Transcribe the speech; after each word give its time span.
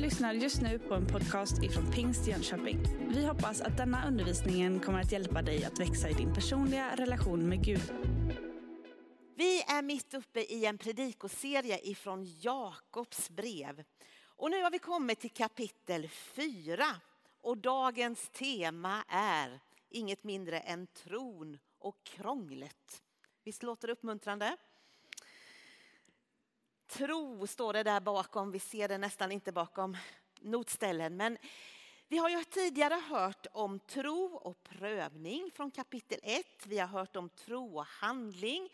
lyssnar 0.00 0.32
just 0.32 0.62
nu 0.62 0.78
på 0.78 0.94
en 0.94 1.06
podcast 1.06 1.62
ifrån 1.62 1.92
Pingst 1.92 2.26
Jönköping. 2.26 2.78
Vi 3.08 3.26
hoppas 3.26 3.60
att 3.60 3.76
denna 3.76 4.08
undervisning 4.08 4.80
kommer 4.80 5.00
att 5.00 5.12
hjälpa 5.12 5.42
dig 5.42 5.64
att 5.64 5.80
växa 5.80 6.08
i 6.08 6.12
din 6.12 6.34
personliga 6.34 6.96
relation 6.96 7.48
med 7.48 7.64
Gud. 7.64 7.92
Vi 9.36 9.62
är 9.62 9.82
mitt 9.82 10.14
uppe 10.14 10.40
i 10.40 10.66
en 10.66 10.78
predikoserie 10.78 11.78
ifrån 11.82 12.26
Jakobs 12.40 13.30
brev. 13.30 13.84
Och 14.24 14.50
nu 14.50 14.62
har 14.62 14.70
vi 14.70 14.78
kommit 14.78 15.20
till 15.20 15.30
kapitel 15.30 16.08
4. 16.08 16.84
Och 17.40 17.58
dagens 17.58 18.28
tema 18.28 19.04
är 19.08 19.60
inget 19.90 20.24
mindre 20.24 20.58
än 20.58 20.86
tron 20.86 21.58
och 21.78 22.04
krånglet. 22.04 23.02
Visst 23.44 23.62
låter 23.62 23.88
det 23.88 23.92
uppmuntrande? 23.92 24.56
Tro 26.90 27.46
står 27.46 27.72
det 27.72 27.82
där 27.82 28.00
bakom, 28.00 28.50
vi 28.50 28.58
ser 28.58 28.88
det 28.88 28.98
nästan 28.98 29.32
inte 29.32 29.52
bakom 29.52 29.96
notställen. 30.40 31.16
Men 31.16 31.38
vi 32.08 32.18
har 32.18 32.28
ju 32.28 32.44
tidigare 32.44 32.94
hört 32.94 33.46
om 33.52 33.78
tro 33.78 34.24
och 34.34 34.62
prövning 34.62 35.50
från 35.54 35.70
kapitel 35.70 36.18
1. 36.22 36.46
Vi 36.66 36.78
har 36.78 36.86
hört 36.86 37.16
om 37.16 37.28
tro 37.28 37.78
och 37.78 37.86
handling 37.86 38.68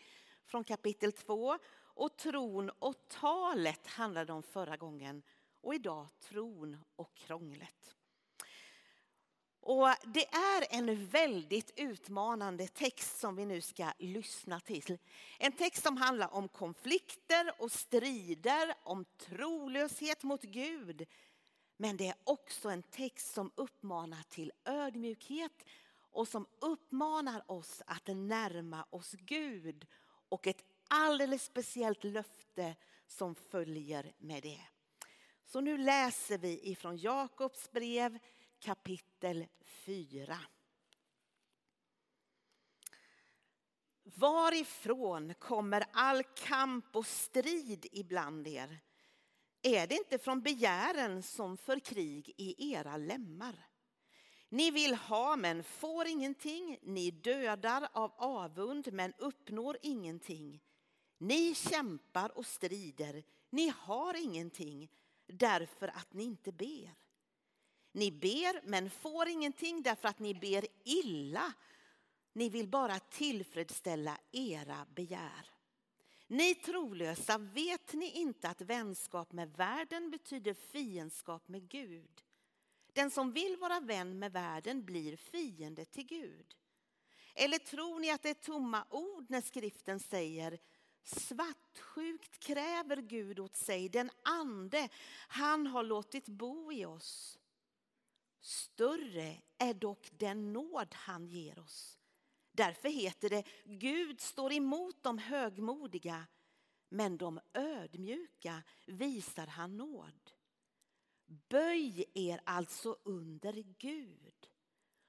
från 0.45 0.63
kapitel 0.63 1.11
2. 1.11 1.57
Och 1.79 2.17
tron 2.17 2.69
och 2.79 3.07
talet 3.07 3.87
handlade 3.87 4.33
om 4.33 4.43
förra 4.43 4.77
gången. 4.77 5.23
Och 5.61 5.75
idag 5.75 6.07
tron 6.19 6.77
och 6.95 7.15
krånglet. 7.15 7.96
Och 9.69 9.87
det 10.05 10.25
är 10.25 10.77
en 10.77 11.07
väldigt 11.07 11.71
utmanande 11.75 12.67
text 12.67 13.19
som 13.19 13.35
vi 13.35 13.45
nu 13.45 13.61
ska 13.61 13.91
lyssna 13.99 14.59
till. 14.59 14.97
En 15.39 15.51
text 15.51 15.83
som 15.83 15.97
handlar 15.97 16.33
om 16.33 16.47
konflikter 16.47 17.53
och 17.57 17.71
strider, 17.71 18.73
om 18.83 19.05
trolöshet 19.17 20.23
mot 20.23 20.41
Gud. 20.41 21.07
Men 21.77 21.97
det 21.97 22.07
är 22.07 22.15
också 22.23 22.69
en 22.69 22.83
text 22.83 23.33
som 23.33 23.51
uppmanar 23.55 24.23
till 24.29 24.51
ödmjukhet 24.65 25.63
och 26.11 26.27
som 26.27 26.47
uppmanar 26.59 27.51
oss 27.51 27.81
att 27.85 28.07
närma 28.07 28.85
oss 28.89 29.11
Gud 29.11 29.87
och 30.29 30.47
ett 30.47 30.63
alldeles 30.87 31.43
speciellt 31.43 32.03
löfte 32.03 32.75
som 33.07 33.35
följer 33.35 34.13
med 34.17 34.43
det. 34.43 34.61
Så 35.45 35.61
nu 35.61 35.77
läser 35.77 36.37
vi 36.37 36.71
ifrån 36.71 36.97
Jakobs 36.97 37.71
brev 37.71 38.19
kapitel 38.59 39.06
4. 39.63 40.37
Varifrån 44.03 45.33
kommer 45.33 45.83
all 45.93 46.23
kamp 46.23 46.95
och 46.95 47.05
strid 47.05 47.85
ibland 47.91 48.47
er? 48.47 48.79
Är 49.61 49.87
det 49.87 49.95
inte 49.95 50.17
från 50.17 50.41
begären 50.41 51.23
som 51.23 51.57
för 51.57 51.79
krig 51.79 52.33
i 52.37 52.73
era 52.73 52.97
lemmar? 52.97 53.67
Ni 54.49 54.71
vill 54.71 54.95
ha 54.95 55.35
men 55.35 55.63
får 55.63 56.07
ingenting, 56.07 56.77
ni 56.81 57.11
dödar 57.11 57.89
av 57.93 58.13
avund 58.17 58.93
men 58.93 59.13
uppnår 59.17 59.77
ingenting. 59.81 60.61
Ni 61.17 61.55
kämpar 61.55 62.37
och 62.37 62.45
strider, 62.45 63.23
ni 63.49 63.73
har 63.77 64.23
ingenting 64.23 64.89
därför 65.25 65.87
att 65.87 66.13
ni 66.13 66.23
inte 66.23 66.51
ber. 66.51 67.06
Ni 67.91 68.11
ber 68.11 68.67
men 68.67 68.89
får 68.89 69.27
ingenting 69.27 69.81
därför 69.81 70.07
att 70.07 70.19
ni 70.19 70.33
ber 70.33 70.65
illa. 70.83 71.53
Ni 72.33 72.49
vill 72.49 72.67
bara 72.67 72.99
tillfredsställa 72.99 74.17
era 74.31 74.85
begär. 74.95 75.49
Ni 76.27 76.55
trolösa, 76.55 77.37
vet 77.37 77.93
ni 77.93 78.11
inte 78.11 78.49
att 78.49 78.61
vänskap 78.61 79.31
med 79.31 79.53
världen 79.57 80.11
betyder 80.11 80.53
fiendskap 80.53 81.47
med 81.47 81.69
Gud? 81.69 82.23
Den 82.93 83.11
som 83.11 83.31
vill 83.31 83.57
vara 83.57 83.79
vän 83.79 84.19
med 84.19 84.31
världen 84.31 84.85
blir 84.85 85.17
fiende 85.17 85.85
till 85.85 86.05
Gud. 86.05 86.55
Eller 87.35 87.57
tror 87.57 87.99
ni 87.99 88.11
att 88.11 88.23
det 88.23 88.29
är 88.29 88.33
tomma 88.33 88.85
ord 88.89 89.25
när 89.29 89.41
skriften 89.41 89.99
säger 89.99 90.59
svartsjukt 91.03 92.39
kräver 92.39 92.97
Gud 92.97 93.39
åt 93.39 93.55
sig 93.55 93.89
den 93.89 94.11
ande 94.23 94.89
han 95.27 95.67
har 95.67 95.83
låtit 95.83 96.27
bo 96.27 96.71
i 96.71 96.85
oss. 96.85 97.36
Större 98.41 99.41
är 99.57 99.73
dock 99.73 100.09
den 100.11 100.53
nåd 100.53 100.87
han 100.93 101.27
ger 101.27 101.59
oss. 101.59 101.99
Därför 102.51 102.89
heter 102.89 103.29
det 103.29 103.43
Gud 103.65 104.21
står 104.21 104.53
emot 104.53 105.03
de 105.03 105.17
högmodiga 105.17 106.27
men 106.89 107.17
de 107.17 107.39
ödmjuka 107.53 108.63
visar 108.85 109.47
han 109.47 109.77
nåd. 109.77 110.31
Böj 111.25 112.05
er 112.13 112.41
alltså 112.43 112.97
under 113.03 113.53
Gud. 113.77 114.49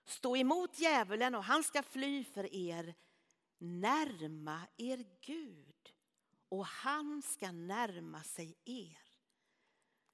Stå 0.04 0.36
emot 0.36 0.78
djävulen 0.78 1.34
och 1.34 1.44
han 1.44 1.64
ska 1.64 1.82
fly 1.82 2.24
för 2.24 2.54
er. 2.54 2.94
Närma 3.58 4.60
er 4.76 5.04
Gud 5.20 5.92
och 6.48 6.66
han 6.66 7.22
ska 7.22 7.52
närma 7.52 8.22
sig 8.22 8.56
er. 8.64 8.98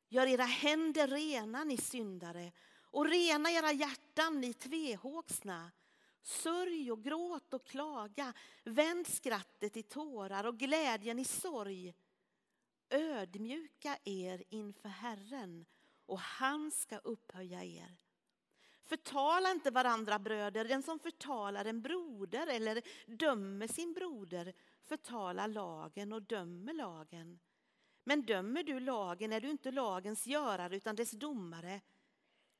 Gör 0.09 0.27
era 0.27 0.45
händer 0.45 1.09
rena, 1.09 1.65
ni 1.65 1.77
syndare 1.77 2.53
och 2.95 3.07
rena 3.07 3.51
era 3.51 3.73
hjärtan, 3.73 4.41
ni 4.41 4.53
tvehågsna. 4.53 5.71
Sörj 6.23 6.93
och 6.93 7.05
gråt 7.05 7.55
och 7.55 7.67
klaga, 7.67 8.33
vänd 8.65 9.07
skrattet 9.07 9.77
i 9.77 9.83
tårar 9.83 10.45
och 10.45 10.59
glädjen 10.59 11.19
i 11.19 11.25
sorg. 11.25 11.95
Ödmjuka 12.91 13.99
er 14.05 14.45
inför 14.49 14.89
Herren 14.89 15.65
och 16.07 16.19
han 16.19 16.71
ska 16.71 16.99
upphöja 16.99 17.65
er. 17.65 17.97
Förtala 18.85 19.51
inte 19.51 19.71
varandra 19.71 20.19
bröder, 20.19 20.65
den 20.65 20.83
som 20.83 20.99
förtalar 20.99 21.65
en 21.65 21.83
broder 21.83 22.47
eller 22.47 22.83
dömer 23.07 23.67
sin 23.67 23.93
broder 23.93 24.55
förtalar 24.85 25.49
lagen 25.49 26.13
och 26.13 26.23
dömer 26.23 26.73
lagen. 26.75 27.41
Men 28.05 28.23
dömer 28.23 28.63
du 28.63 28.81
lagen 28.81 29.33
är 29.33 29.41
du 29.41 29.51
inte 29.51 29.71
lagens 29.71 30.27
görare 30.27 30.77
utan 30.77 30.97
dess 30.97 31.11
domare. 31.11 31.81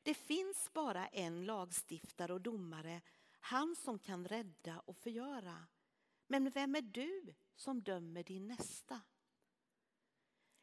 Det 0.05 0.15
finns 0.15 0.73
bara 0.73 1.07
en 1.07 1.45
lagstiftare 1.45 2.33
och 2.33 2.41
domare, 2.41 3.01
han 3.41 3.77
som 3.77 3.99
kan 3.99 4.29
rädda 4.29 4.83
och 4.87 4.97
förgöra. 4.97 5.67
Men 6.27 6.51
vem 6.51 6.75
är 6.75 6.83
du 6.83 7.35
som 7.57 7.83
dömer 7.83 8.23
din 8.23 8.47
nästa? 8.47 9.01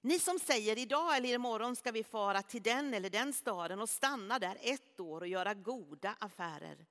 Ni 0.01 0.19
som 0.19 0.39
säger 0.39 0.77
idag 0.77 1.17
eller 1.17 1.33
imorgon 1.33 1.75
ska 1.75 1.91
vi 1.91 2.03
fara 2.03 2.41
till 2.41 2.63
den 2.63 2.93
eller 2.93 3.09
den 3.09 3.33
staden 3.33 3.81
och 3.81 3.89
stanna 3.89 4.39
där 4.39 4.57
ett 4.61 4.99
år 4.99 5.21
och 5.21 5.27
göra 5.27 5.53
goda 5.53 6.15
affärer. 6.19 6.85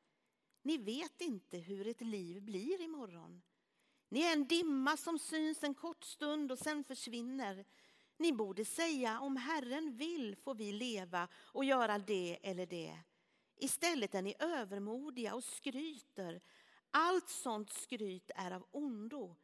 Ni 0.63 0.79
vet 0.79 1.21
inte 1.21 1.59
hur 1.59 1.87
ett 1.87 2.01
liv 2.01 2.43
blir 2.43 2.81
imorgon. 2.81 3.43
Ni 4.09 4.21
är 4.21 4.33
en 4.33 4.47
dimma 4.47 4.97
som 4.97 5.19
syns 5.19 5.65
en 5.65 5.75
kort 5.75 6.05
stund 6.05 6.53
och 6.53 6.59
sen 6.59 6.85
försvinner. 6.85 7.65
Ni 8.21 8.33
borde 8.33 8.65
säga 8.65 9.21
om 9.21 9.37
Herren 9.37 9.97
vill 9.97 10.37
får 10.37 10.55
vi 10.55 10.73
leva 10.73 11.29
och 11.35 11.65
göra 11.65 11.99
det 11.99 12.39
eller 12.43 12.67
det. 12.67 12.99
Istället 13.57 14.15
är 14.15 14.23
ni 14.23 14.35
övermodiga 14.39 15.35
och 15.35 15.45
skryter. 15.45 16.41
Allt 16.91 17.29
sånt 17.29 17.71
skryt 17.71 18.31
är 18.35 18.51
av 18.51 18.67
ondo. 18.71 19.37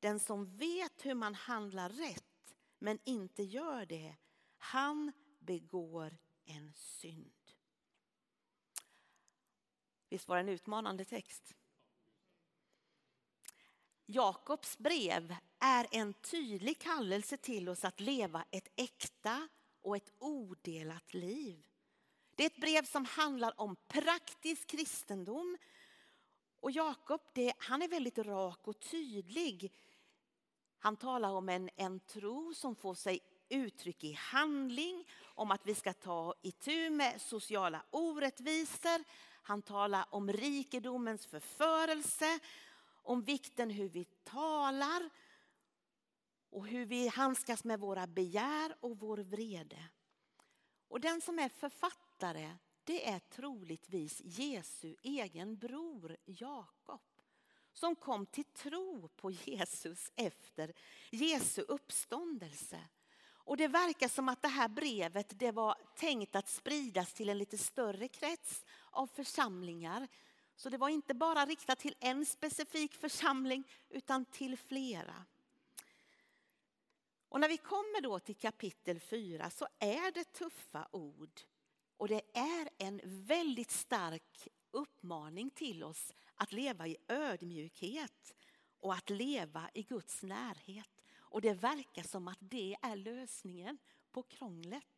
Den 0.00 0.20
som 0.20 0.56
vet 0.56 1.06
hur 1.06 1.14
man 1.14 1.34
handlar 1.34 1.88
rätt 1.88 2.56
men 2.78 2.98
inte 3.04 3.42
gör 3.42 3.86
det, 3.86 4.16
han 4.58 5.12
begår 5.38 6.18
en 6.44 6.72
synd. 6.74 7.50
Visst 10.08 10.28
var 10.28 10.36
det 10.36 10.42
en 10.42 10.48
utmanande 10.48 11.04
text? 11.04 11.56
Jakobs 14.06 14.78
brev 14.78 15.36
är 15.58 15.86
en 15.90 16.14
tydlig 16.14 16.78
kallelse 16.78 17.36
till 17.36 17.68
oss 17.68 17.84
att 17.84 18.00
leva 18.00 18.44
ett 18.50 18.68
äkta 18.76 19.48
och 19.82 19.96
ett 19.96 20.12
odelat 20.18 21.14
liv. 21.14 21.66
Det 22.34 22.42
är 22.42 22.46
ett 22.46 22.60
brev 22.60 22.84
som 22.84 23.04
handlar 23.04 23.60
om 23.60 23.76
praktisk 23.88 24.66
kristendom. 24.66 25.56
Och 26.60 26.70
Jakob, 26.70 27.20
han 27.58 27.82
är 27.82 27.88
väldigt 27.88 28.18
rak 28.18 28.68
och 28.68 28.80
tydlig. 28.80 29.72
Han 30.78 30.96
talar 30.96 31.30
om 31.30 31.48
en, 31.48 31.70
en 31.76 32.00
tro 32.00 32.54
som 32.54 32.76
får 32.76 32.94
sig 32.94 33.20
uttryck 33.48 34.04
i 34.04 34.12
handling, 34.12 35.08
om 35.24 35.50
att 35.50 35.66
vi 35.66 35.74
ska 35.74 35.92
ta 35.92 36.34
itu 36.42 36.90
med 36.90 37.20
sociala 37.20 37.82
orättvisor. 37.90 39.04
Han 39.42 39.62
talar 39.62 40.04
om 40.10 40.32
rikedomens 40.32 41.26
förförelse, 41.26 42.38
om 43.04 43.22
vikten 43.22 43.70
hur 43.70 43.88
vi 43.88 44.04
talar 44.04 45.10
och 46.50 46.66
hur 46.66 46.86
vi 46.86 47.08
handskas 47.08 47.64
med 47.64 47.80
våra 47.80 48.06
begär 48.06 48.76
och 48.80 48.98
vår 48.98 49.18
vrede. 49.18 49.88
Och 50.88 51.00
den 51.00 51.20
som 51.20 51.38
är 51.38 51.48
författare 51.48 52.56
det 52.84 53.08
är 53.08 53.18
troligtvis 53.18 54.20
Jesu 54.24 54.96
egen 55.02 55.56
bror 55.56 56.16
Jakob 56.24 57.00
som 57.72 57.96
kom 57.96 58.26
till 58.26 58.44
tro 58.44 59.08
på 59.08 59.30
Jesus 59.30 60.12
efter 60.16 60.72
Jesu 61.10 61.62
uppståndelse. 61.62 62.80
Och 63.26 63.56
det 63.56 63.68
verkar 63.68 64.08
som 64.08 64.28
att 64.28 64.42
det 64.42 64.48
här 64.48 64.68
brevet 64.68 65.38
det 65.38 65.52
var 65.52 65.76
tänkt 65.96 66.36
att 66.36 66.48
spridas 66.48 67.12
till 67.12 67.28
en 67.28 67.38
lite 67.38 67.58
större 67.58 68.08
krets 68.08 68.64
av 68.90 69.06
församlingar. 69.06 70.08
Så 70.56 70.68
det 70.68 70.78
var 70.78 70.88
inte 70.88 71.14
bara 71.14 71.46
riktat 71.46 71.78
till 71.78 71.94
en 72.00 72.26
specifik 72.26 72.94
församling 72.94 73.64
utan 73.88 74.24
till 74.24 74.58
flera. 74.58 75.24
Och 77.28 77.40
när 77.40 77.48
vi 77.48 77.56
kommer 77.56 78.00
då 78.00 78.18
till 78.18 78.36
kapitel 78.36 79.00
4 79.00 79.50
så 79.50 79.66
är 79.78 80.12
det 80.12 80.32
tuffa 80.32 80.88
ord. 80.90 81.40
Och 81.96 82.08
det 82.08 82.22
är 82.34 82.68
en 82.78 83.00
väldigt 83.04 83.70
stark 83.70 84.48
uppmaning 84.70 85.50
till 85.50 85.84
oss 85.84 86.14
att 86.34 86.52
leva 86.52 86.86
i 86.86 86.96
ödmjukhet 87.08 88.34
och 88.80 88.94
att 88.94 89.10
leva 89.10 89.70
i 89.74 89.82
Guds 89.82 90.22
närhet. 90.22 91.04
Och 91.16 91.40
det 91.40 91.54
verkar 91.54 92.02
som 92.02 92.28
att 92.28 92.38
det 92.40 92.76
är 92.82 92.96
lösningen 92.96 93.78
på 94.12 94.22
krånglet. 94.22 94.93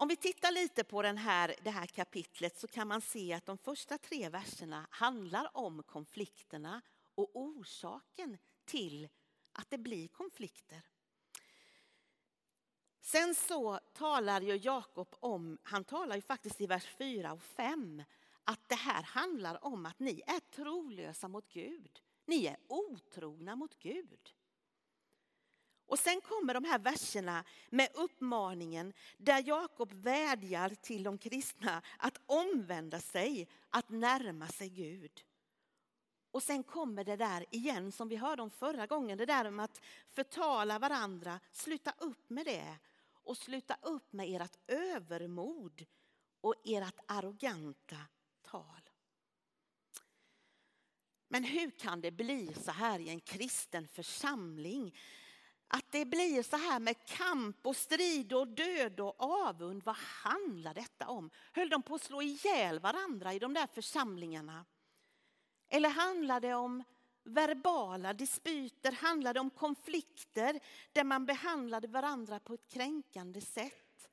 Om 0.00 0.08
vi 0.08 0.16
tittar 0.16 0.52
lite 0.52 0.84
på 0.84 1.02
den 1.02 1.18
här, 1.18 1.54
det 1.62 1.70
här 1.70 1.86
kapitlet 1.86 2.58
så 2.58 2.66
kan 2.66 2.88
man 2.88 3.00
se 3.00 3.32
att 3.32 3.46
de 3.46 3.58
första 3.58 3.98
tre 3.98 4.28
verserna 4.28 4.86
handlar 4.90 5.56
om 5.56 5.82
konflikterna 5.82 6.80
och 7.14 7.30
orsaken 7.36 8.38
till 8.64 9.08
att 9.52 9.70
det 9.70 9.78
blir 9.78 10.08
konflikter. 10.08 10.82
Sen 13.00 13.34
så 13.34 13.78
talar 13.92 14.40
ju 14.40 14.56
Jakob 14.56 15.14
om, 15.20 15.58
han 15.62 15.84
talar 15.84 16.16
ju 16.16 16.22
faktiskt 16.22 16.60
i 16.60 16.66
vers 16.66 16.86
4 16.98 17.32
och 17.32 17.42
5 17.42 18.02
att 18.44 18.68
det 18.68 18.74
här 18.74 19.02
handlar 19.02 19.64
om 19.64 19.86
att 19.86 19.98
ni 19.98 20.22
är 20.26 20.40
trolösa 20.40 21.28
mot 21.28 21.52
Gud. 21.52 22.00
Ni 22.26 22.46
är 22.46 22.56
otrogna 22.66 23.56
mot 23.56 23.78
Gud. 23.78 24.34
Och 25.88 25.98
sen 25.98 26.20
kommer 26.20 26.54
de 26.54 26.64
här 26.64 26.78
verserna 26.78 27.44
med 27.70 27.88
uppmaningen 27.94 28.92
där 29.16 29.42
Jakob 29.46 29.92
vädjar 29.92 30.68
till 30.68 31.02
de 31.02 31.18
kristna 31.18 31.82
att 31.98 32.20
omvända 32.26 33.00
sig, 33.00 33.48
att 33.70 33.88
närma 33.88 34.48
sig 34.48 34.68
Gud. 34.68 35.24
Och 36.30 36.42
sen 36.42 36.62
kommer 36.62 37.04
det 37.04 37.16
där 37.16 37.44
igen 37.50 37.92
som 37.92 38.08
vi 38.08 38.16
hörde 38.16 38.42
om 38.42 38.50
förra 38.50 38.86
gången, 38.86 39.18
det 39.18 39.26
där 39.26 39.50
med 39.50 39.64
att 39.64 39.80
förtala 40.10 40.78
varandra. 40.78 41.40
Sluta 41.52 41.94
upp 41.98 42.30
med 42.30 42.46
det 42.46 42.78
och 43.12 43.36
sluta 43.36 43.76
upp 43.82 44.12
med 44.12 44.42
ert 44.42 44.56
övermod 44.66 45.86
och 46.40 46.54
ert 46.64 46.98
arroganta 47.06 47.96
tal. 48.42 48.90
Men 51.28 51.44
hur 51.44 51.70
kan 51.70 52.00
det 52.00 52.10
bli 52.10 52.54
så 52.54 52.70
här 52.70 52.98
i 52.98 53.08
en 53.08 53.20
kristen 53.20 53.88
församling? 53.88 54.94
Att 55.68 55.92
det 55.92 56.04
blir 56.04 56.42
så 56.42 56.56
här 56.56 56.80
med 56.80 57.04
kamp 57.04 57.66
och 57.66 57.76
strid 57.76 58.32
och 58.32 58.48
död 58.48 59.00
och 59.00 59.20
avund. 59.20 59.82
Vad 59.84 59.96
handlar 59.96 60.74
detta 60.74 61.08
om? 61.08 61.30
Höll 61.52 61.68
de 61.68 61.82
på 61.82 61.94
att 61.94 62.02
slå 62.02 62.22
ihjäl 62.22 62.78
varandra 62.78 63.34
i 63.34 63.38
de 63.38 63.54
där 63.54 63.66
församlingarna? 63.66 64.64
Eller 65.68 65.88
handlar 65.88 66.40
det 66.40 66.54
om 66.54 66.84
verbala 67.22 68.12
dispyter? 68.12 68.92
Handlar 68.92 69.34
det 69.34 69.40
om 69.40 69.50
konflikter 69.50 70.60
där 70.92 71.04
man 71.04 71.26
behandlade 71.26 71.88
varandra 71.88 72.40
på 72.40 72.54
ett 72.54 72.68
kränkande 72.68 73.40
sätt? 73.40 74.10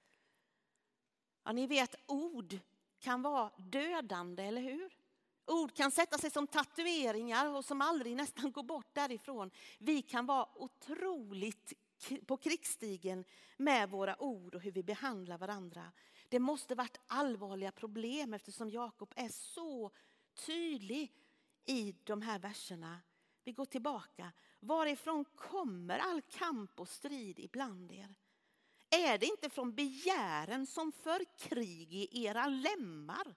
Ja, 1.43 1.51
ni 1.51 1.67
vet, 1.67 1.95
ord 2.05 2.59
kan 2.99 3.21
vara 3.21 3.51
dödande, 3.57 4.43
eller 4.43 4.61
hur? 4.61 5.04
Ord 5.47 5.75
kan 5.75 5.91
sätta 5.91 6.17
sig 6.17 6.31
som 6.31 6.47
tatueringar 6.47 7.55
och 7.55 7.65
som 7.65 7.81
aldrig 7.81 8.15
nästan 8.15 8.51
går 8.51 8.63
bort 8.63 8.93
därifrån. 8.93 9.51
Vi 9.79 10.01
kan 10.01 10.25
vara 10.25 10.47
otroligt 10.55 11.73
på 12.25 12.37
krigsstigen 12.37 13.25
med 13.57 13.89
våra 13.89 14.21
ord 14.21 14.55
och 14.55 14.61
hur 14.61 14.71
vi 14.71 14.83
behandlar 14.83 15.37
varandra. 15.37 15.91
Det 16.29 16.39
måste 16.39 16.75
varit 16.75 16.99
allvarliga 17.07 17.71
problem 17.71 18.33
eftersom 18.33 18.69
Jakob 18.69 19.13
är 19.15 19.29
så 19.29 19.91
tydlig 20.45 21.13
i 21.65 21.95
de 22.03 22.21
här 22.21 22.39
verserna. 22.39 22.99
Vi 23.43 23.51
går 23.51 23.65
tillbaka. 23.65 24.31
Varifrån 24.59 25.25
kommer 25.25 25.99
all 25.99 26.21
kamp 26.21 26.79
och 26.79 26.89
strid 26.89 27.39
ibland 27.39 27.91
er? 27.91 28.15
Är 28.89 29.17
det 29.17 29.25
inte 29.25 29.49
från 29.49 29.75
begären 29.75 30.67
som 30.67 30.91
för 30.91 31.37
krig 31.37 31.93
i 31.93 32.25
era 32.25 32.47
lemmar? 32.47 33.35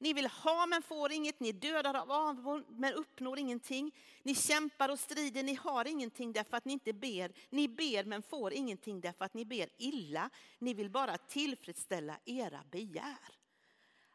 Ni 0.00 0.12
vill 0.12 0.26
ha 0.26 0.66
men 0.66 0.82
får 0.82 1.12
inget, 1.12 1.40
ni 1.40 1.52
dödar 1.52 1.94
av 1.94 2.12
avund 2.12 2.64
men 2.68 2.94
uppnår 2.94 3.38
ingenting. 3.38 3.94
Ni 4.22 4.34
kämpar 4.34 4.88
och 4.88 4.98
strider, 4.98 5.42
ni 5.42 5.54
har 5.54 5.84
ingenting 5.84 6.32
därför 6.32 6.56
att 6.56 6.64
ni 6.64 6.72
inte 6.72 6.92
ber. 6.92 7.32
Ni 7.50 7.68
ber 7.68 8.04
men 8.04 8.22
får 8.22 8.52
ingenting 8.52 9.00
därför 9.00 9.24
att 9.24 9.34
ni 9.34 9.44
ber 9.44 9.68
illa. 9.78 10.30
Ni 10.58 10.74
vill 10.74 10.90
bara 10.90 11.18
tillfredsställa 11.18 12.18
era 12.24 12.64
begär. 12.70 13.34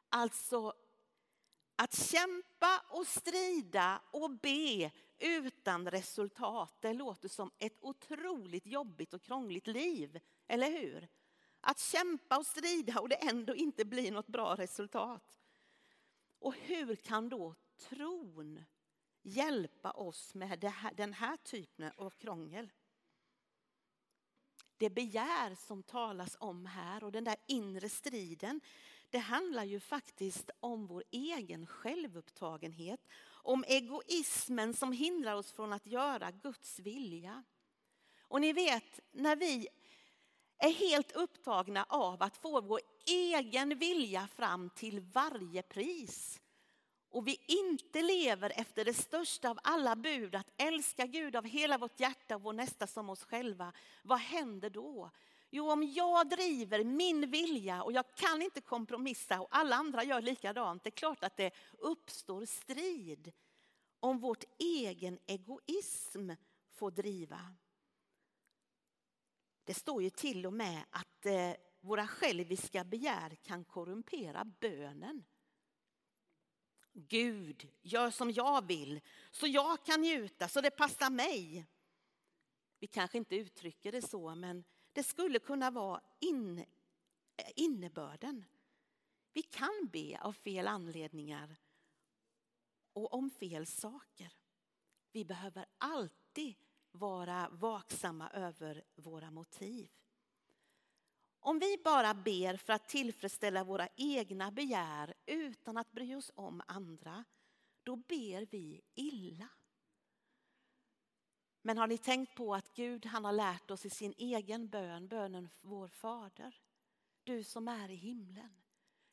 Alltså 0.10 0.74
att 1.76 1.96
kämpa 1.96 2.84
och 2.90 3.08
strida 3.08 4.02
och 4.12 4.32
be 4.32 4.92
utan 5.20 5.92
resultat, 5.92 6.78
det 6.82 6.94
låter 6.94 7.30
som 7.30 7.52
ett 7.60 7.78
otroligt 7.82 8.68
jobbigt 8.68 9.14
och 9.14 9.22
krångligt 9.22 9.68
liv, 9.68 10.20
eller 10.48 10.72
hur? 10.72 11.08
Att 11.62 11.80
kämpa 11.80 12.38
och 12.38 12.46
strida 12.46 13.00
och 13.00 13.10
det 13.10 13.16
ändå 13.16 13.56
inte 13.56 13.86
blir 13.86 14.12
något 14.12 14.28
bra 14.28 14.56
resultat. 14.56 15.40
Och 16.46 16.56
hur 16.56 16.96
kan 16.96 17.30
då 17.30 17.56
tron 17.78 18.66
hjälpa 19.22 19.92
oss 19.92 20.36
med 20.36 20.64
här, 20.64 20.94
den 20.94 21.14
här 21.14 21.38
typen 21.38 21.92
av 21.98 22.10
krångel? 22.10 22.72
Det 24.78 24.90
begär 24.90 25.56
som 25.56 25.84
talas 25.84 26.38
om 26.40 26.66
här 26.66 27.04
och 27.04 27.12
den 27.12 27.24
där 27.24 27.36
inre 27.48 27.90
striden, 27.90 28.62
det 29.10 29.18
handlar 29.18 29.64
ju 29.64 29.80
faktiskt 29.80 30.50
om 30.60 30.88
vår 30.88 31.04
egen 31.12 31.68
självupptagenhet, 31.68 33.08
om 33.26 33.64
egoismen 33.68 34.74
som 34.74 34.92
hindrar 34.92 35.36
oss 35.36 35.52
från 35.52 35.74
att 35.74 35.88
göra 35.88 36.32
Guds 36.32 36.80
vilja. 36.80 37.44
Och 38.20 38.42
ni 38.42 38.54
vet, 38.54 39.00
när 39.12 39.36
vi 39.36 39.68
är 40.58 40.74
helt 40.74 41.12
upptagna 41.12 41.86
av 41.90 42.24
att 42.24 42.38
få 42.38 42.62
vår 42.62 42.82
egen 43.08 43.78
vilja 43.80 44.28
fram 44.28 44.70
till 44.70 45.00
varje 45.00 45.62
pris 45.62 46.40
och 47.16 47.28
vi 47.28 47.40
inte 47.48 48.02
lever 48.02 48.52
efter 48.56 48.86
det 48.86 48.94
största 48.94 49.50
av 49.50 49.60
alla 49.64 49.96
bud, 49.96 50.36
att 50.36 50.52
älska 50.58 51.06
Gud 51.06 51.36
av 51.36 51.46
hela 51.46 51.78
vårt 51.78 52.00
hjärta 52.00 52.36
och 52.36 52.42
vår 52.42 52.54
nästa 52.54 52.88
som 52.88 53.10
oss 53.10 53.24
själva, 53.24 53.74
vad 54.04 54.20
händer 54.20 54.70
då? 54.70 55.12
Jo, 55.50 55.72
om 55.72 55.84
jag 55.84 56.30
driver 56.30 56.84
min 56.84 57.32
vilja 57.32 57.84
och 57.84 57.92
jag 57.92 58.16
kan 58.16 58.42
inte 58.42 58.62
kompromissa 58.62 59.42
och 59.42 59.48
alla 59.52 59.76
andra 59.76 60.04
gör 60.04 60.22
likadant, 60.22 60.84
det 60.84 60.90
är 60.90 60.92
klart 60.92 61.24
att 61.24 61.38
det 61.38 61.52
uppstår 61.78 62.46
strid 62.46 63.32
om 64.00 64.20
vårt 64.20 64.44
egen 64.60 65.20
egoism 65.26 66.32
får 66.72 66.92
driva. 66.92 67.40
Det 69.66 69.74
står 69.74 70.04
ju 70.04 70.10
till 70.10 70.46
och 70.46 70.54
med 70.54 70.86
att 70.90 71.26
eh, 71.26 71.52
våra 71.82 72.08
själviska 72.08 72.84
begär 72.84 73.36
kan 73.44 73.64
korrumpera 73.64 74.46
bönen. 74.46 75.24
Gud, 76.94 77.70
gör 77.82 78.12
som 78.12 78.32
jag 78.32 78.68
vill 78.68 79.02
så 79.32 79.48
jag 79.48 79.86
kan 79.86 80.02
njuta, 80.02 80.48
så 80.48 80.62
det 80.62 80.72
passar 80.72 81.10
mig. 81.10 81.66
Vi 82.80 82.88
kanske 82.88 83.18
inte 83.18 83.36
uttrycker 83.36 83.92
det 83.92 84.02
så, 84.02 84.36
men 84.36 84.64
det 84.94 85.04
skulle 85.04 85.40
kunna 85.40 85.72
vara 85.72 86.02
in, 86.20 86.58
eh, 86.58 87.52
innebörden. 87.56 88.46
Vi 89.34 89.42
kan 89.42 89.90
be 89.92 90.20
av 90.22 90.34
fel 90.34 90.68
anledningar 90.68 91.56
och 92.94 93.14
om 93.14 93.30
fel 93.30 93.66
saker. 93.66 94.34
Vi 95.12 95.26
behöver 95.26 95.66
alltid 95.78 96.56
vara 96.96 97.50
vaksamma 97.52 98.30
över 98.30 98.84
våra 98.96 99.32
motiv. 99.32 99.90
Om 101.40 101.60
vi 101.60 101.78
bara 101.84 102.14
ber 102.14 102.58
för 102.58 102.74
att 102.74 102.90
tillfredsställa 102.90 103.64
våra 103.64 103.88
egna 103.96 104.52
begär 104.52 105.14
utan 105.26 105.78
att 105.78 105.92
bry 105.92 106.16
oss 106.16 106.32
om 106.36 106.62
andra, 106.68 107.24
då 107.84 107.96
ber 107.96 108.46
vi 108.52 108.82
illa. 108.96 109.48
Men 111.62 111.78
har 111.78 111.88
ni 111.88 111.98
tänkt 111.98 112.36
på 112.36 112.56
att 112.56 112.74
Gud 112.74 113.06
han 113.06 113.26
har 113.26 113.34
lärt 113.34 113.72
oss 113.72 113.86
i 113.86 113.90
sin 113.90 114.14
egen 114.18 114.70
bön, 114.70 115.08
bönen 115.08 115.50
vår 115.62 115.88
Fader, 115.88 116.56
du 117.24 117.44
som 117.44 117.68
är 117.68 117.90
i 117.90 117.96
himlen. 117.96 118.62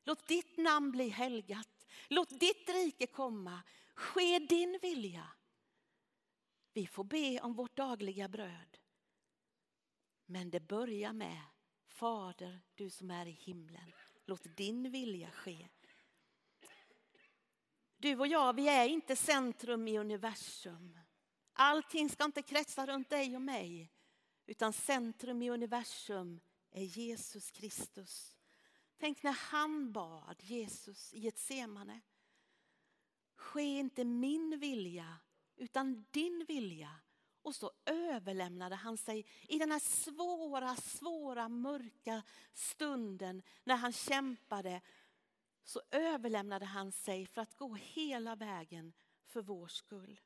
Låt 0.05 0.29
ditt 0.29 0.57
namn 0.57 0.91
bli 0.91 1.09
helgat, 1.09 1.87
låt 2.09 2.41
ditt 2.41 2.69
rike 2.69 3.07
komma, 3.07 3.63
ske 3.95 4.39
din 4.39 4.79
vilja. 4.83 5.29
Vi 6.73 6.87
får 6.87 7.05
be 7.05 7.41
om 7.41 7.55
vårt 7.55 7.77
dagliga 7.77 8.29
bröd. 8.29 8.79
Men 10.27 10.51
det 10.51 10.61
börjar 10.61 11.13
med 11.13 11.41
Fader, 11.89 12.61
du 12.75 12.91
som 12.91 13.11
är 13.11 13.27
i 13.27 13.31
himlen, 13.31 13.93
låt 14.25 14.57
din 14.57 14.91
vilja 14.91 15.31
ske. 15.31 15.69
Du 17.97 18.19
och 18.19 18.27
jag, 18.27 18.57
vi 18.57 18.69
är 18.69 18.89
inte 18.89 19.17
centrum 19.17 19.89
i 19.89 19.99
universum. 19.99 20.99
Allting 21.53 22.11
ska 22.11 22.25
inte 22.25 22.43
kretsa 22.43 22.87
runt 22.87 23.11
dig 23.11 23.37
och 23.37 23.43
mig, 23.43 23.93
utan 24.47 24.73
centrum 24.73 25.43
i 25.43 25.51
universum 25.51 26.41
är 26.71 26.83
Jesus 26.83 27.51
Kristus. 27.51 28.37
Tänk 28.99 29.23
när 29.23 29.33
han 29.33 29.93
bad 29.93 30.37
Jesus 30.43 31.15
i 31.15 31.29
ett 31.29 31.39
semane. 31.39 32.01
Ske 33.35 33.63
inte 33.63 34.05
min 34.05 34.59
vilja 34.59 35.19
utan 35.63 36.05
din 36.11 36.45
vilja. 36.49 36.91
Och 37.43 37.55
så 37.55 37.71
överlämnade 37.85 38.75
han 38.75 38.97
sig 38.97 39.27
i 39.49 39.59
den 39.59 39.71
här 39.71 39.79
svåra, 39.79 40.77
svåra, 40.77 41.49
mörka 41.49 42.23
stunden 42.53 43.43
när 43.65 43.77
han 43.77 43.93
kämpade. 43.93 44.81
Så 45.65 45.81
överlämnade 45.91 46.65
han 46.65 46.93
sig 46.93 47.27
för 47.27 47.41
att 47.41 47.57
gå 47.57 47.75
hela 47.75 48.37
vägen 48.37 48.93
för 49.27 49.43
vår 49.43 49.69
skull. 49.69 50.21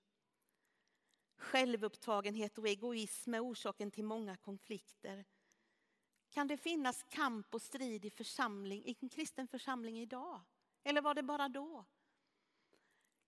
Självupptagenhet 1.37 2.59
och 2.59 2.69
egoism 2.69 3.35
är 3.35 3.45
orsaken 3.45 3.90
till 3.90 4.05
många 4.05 4.37
konflikter. 4.37 5.25
Kan 6.31 6.47
det 6.47 6.57
finnas 6.57 7.02
kamp 7.02 7.55
och 7.55 7.62
strid 7.62 8.05
i, 8.05 8.11
församling, 8.11 8.85
i 8.85 8.97
en 9.00 9.09
kristen 9.09 9.49
församling 9.49 10.00
idag? 10.00 10.40
Eller 10.85 11.02
var 11.02 11.14
det 11.14 11.23
bara 11.23 11.49
då? 11.49 11.85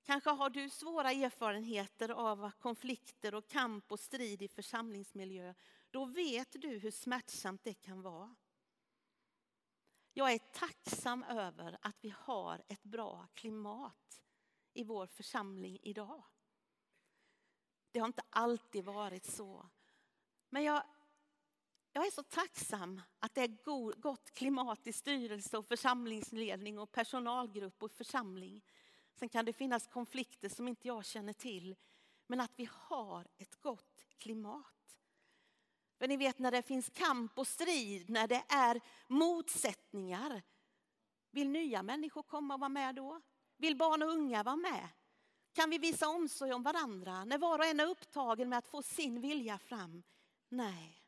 Kanske 0.08 0.30
har 0.30 0.50
du 0.50 0.70
svåra 0.70 1.12
erfarenheter 1.12 2.08
av 2.08 2.50
konflikter 2.50 3.34
och 3.34 3.48
kamp 3.48 3.92
och 3.92 4.00
strid 4.00 4.42
i 4.42 4.48
församlingsmiljö. 4.48 5.54
Då 5.90 6.04
vet 6.04 6.62
du 6.62 6.68
hur 6.68 6.90
smärtsamt 6.90 7.64
det 7.64 7.74
kan 7.74 8.02
vara. 8.02 8.34
Jag 10.12 10.32
är 10.32 10.38
tacksam 10.38 11.24
över 11.24 11.78
att 11.82 11.96
vi 12.00 12.14
har 12.18 12.62
ett 12.68 12.82
bra 12.82 13.26
klimat 13.34 14.22
i 14.72 14.84
vår 14.84 15.06
församling 15.06 15.78
idag. 15.82 16.24
Det 17.90 17.98
har 17.98 18.06
inte 18.06 18.24
alltid 18.30 18.84
varit 18.84 19.24
så. 19.24 19.68
Men 20.48 20.62
jag, 20.62 20.82
jag 21.92 22.06
är 22.06 22.10
så 22.10 22.22
tacksam 22.22 23.00
att 23.18 23.34
det 23.34 23.40
är 23.40 23.64
god, 23.64 24.00
gott 24.00 24.30
klimat 24.30 24.86
i 24.86 24.92
styrelse 24.92 25.58
och 25.58 25.66
församlingsledning 25.66 26.78
och 26.78 26.92
personalgrupp 26.92 27.82
och 27.82 27.92
församling. 27.92 28.62
Sen 29.18 29.28
kan 29.28 29.44
det 29.44 29.52
finnas 29.52 29.86
konflikter 29.86 30.48
som 30.48 30.68
inte 30.68 30.88
jag 30.88 31.04
känner 31.04 31.32
till. 31.32 31.76
Men 32.26 32.40
att 32.40 32.52
vi 32.56 32.68
har 32.72 33.26
ett 33.38 33.60
gott 33.60 34.06
klimat. 34.18 34.96
För 35.98 36.08
ni 36.08 36.16
vet 36.16 36.38
när 36.38 36.50
det 36.50 36.62
finns 36.62 36.90
kamp 36.90 37.38
och 37.38 37.46
strid, 37.46 38.10
när 38.10 38.28
det 38.28 38.44
är 38.48 38.80
motsättningar. 39.06 40.42
Vill 41.30 41.48
nya 41.48 41.82
människor 41.82 42.22
komma 42.22 42.54
och 42.54 42.60
vara 42.60 42.68
med 42.68 42.94
då? 42.94 43.20
Vill 43.56 43.76
barn 43.76 44.02
och 44.02 44.08
unga 44.08 44.42
vara 44.42 44.56
med? 44.56 44.88
Kan 45.52 45.70
vi 45.70 45.78
visa 45.78 46.08
omsorg 46.08 46.52
om 46.52 46.62
varandra 46.62 47.24
när 47.24 47.38
var 47.38 47.58
och 47.58 47.64
en 47.64 47.80
är 47.80 47.86
upptagen 47.86 48.48
med 48.48 48.58
att 48.58 48.68
få 48.68 48.82
sin 48.82 49.20
vilja 49.20 49.58
fram? 49.58 50.02
Nej. 50.48 51.04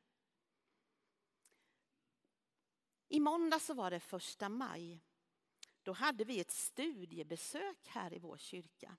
I 3.09 3.21
måndag 3.21 3.59
så 3.59 3.75
var 3.75 3.90
det 3.90 4.00
första 4.00 4.49
maj. 4.49 5.00
Då 5.82 5.92
hade 5.92 6.25
vi 6.25 6.40
ett 6.40 6.50
studiebesök 6.50 7.88
här 7.88 8.14
i 8.14 8.18
vår 8.18 8.37
kyrka. 8.37 8.96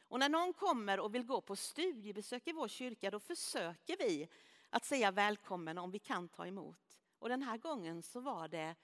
Och 0.00 0.18
när 0.18 0.28
någon 0.28 0.52
kommer 0.52 1.00
och 1.00 1.14
vill 1.14 1.24
gå 1.24 1.40
på 1.40 1.56
studiebesök 1.56 2.46
i 2.46 2.52
vår 2.52 2.68
kyrka 2.68 3.10
då 3.10 3.20
försöker 3.20 3.96
vi 3.98 4.28
att 4.70 4.84
säga 4.84 5.10
välkommen 5.10 5.78
om 5.78 5.90
vi 5.90 5.98
kan 5.98 6.28
ta 6.28 6.46
emot. 6.46 6.98
Och 7.18 7.28
den 7.28 7.42
här 7.42 7.58
gången 7.58 8.02
så 8.02 8.20
var 8.20 8.48
det 8.48 8.76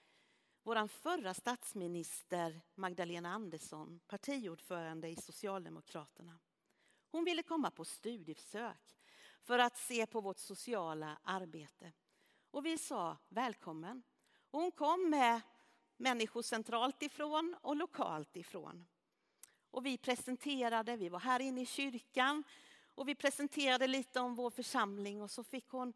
vår 0.63 0.87
förra 0.87 1.33
statsminister 1.33 2.61
Magdalena 2.75 3.33
Andersson, 3.33 3.99
partiordförande 4.07 5.07
i 5.07 5.15
Socialdemokraterna. 5.15 6.39
Hon 7.11 7.23
ville 7.23 7.43
komma 7.43 7.71
på 7.71 7.85
studiebesök 7.85 8.97
för 9.41 9.59
att 9.59 9.77
se 9.77 10.05
på 10.05 10.21
vårt 10.21 10.39
sociala 10.39 11.17
arbete. 11.23 11.93
Och 12.51 12.65
vi 12.65 12.77
sa 12.77 13.17
välkommen. 13.29 14.03
Och 14.51 14.61
hon 14.61 14.71
kom 14.71 15.09
med 15.09 15.41
människor 15.97 16.41
centralt 16.41 17.01
ifrån 17.03 17.55
och 17.61 17.75
lokalt 17.75 18.37
ifrån. 18.37 18.85
Och 19.71 19.85
vi 19.85 19.97
presenterade, 19.97 20.95
vi 20.95 21.09
var 21.09 21.19
här 21.19 21.39
inne 21.39 21.61
i 21.61 21.65
kyrkan 21.65 22.43
och 22.95 23.07
vi 23.07 23.15
presenterade 23.15 23.87
lite 23.87 24.19
om 24.19 24.35
vår 24.35 24.49
församling 24.49 25.21
och 25.21 25.31
så 25.31 25.43
fick 25.43 25.69
hon 25.69 25.93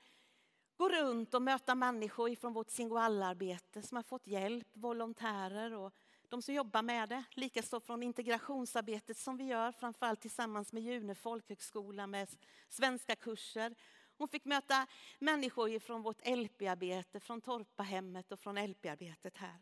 gå 0.77 0.89
runt 0.89 1.33
och 1.33 1.41
möta 1.41 1.75
människor 1.75 2.35
från 2.35 2.53
vårt 2.53 2.69
singoallarbete 2.69 3.81
som 3.81 3.95
har 3.95 4.03
fått 4.03 4.27
hjälp, 4.27 4.67
volontärer 4.73 5.73
och 5.73 5.93
de 6.29 6.41
som 6.41 6.53
jobbar 6.55 6.81
med 6.81 7.09
det. 7.09 7.23
Likaså 7.31 7.79
från 7.79 8.03
integrationsarbetet 8.03 9.17
som 9.17 9.37
vi 9.37 9.43
gör, 9.43 9.71
framförallt 9.71 10.21
tillsammans 10.21 10.73
med 10.73 10.83
June 10.83 11.15
folkhögskola 11.15 12.07
med 12.07 12.29
svenska 12.69 13.15
kurser. 13.15 13.75
Hon 14.17 14.27
fick 14.27 14.45
möta 14.45 14.87
människor 15.19 15.79
från 15.79 16.01
vårt 16.01 16.27
LP-arbete, 16.27 17.19
från 17.19 17.41
Torpahemmet 17.41 18.31
och 18.31 18.39
från 18.39 18.65
LP-arbetet 18.67 19.37
här. 19.37 19.59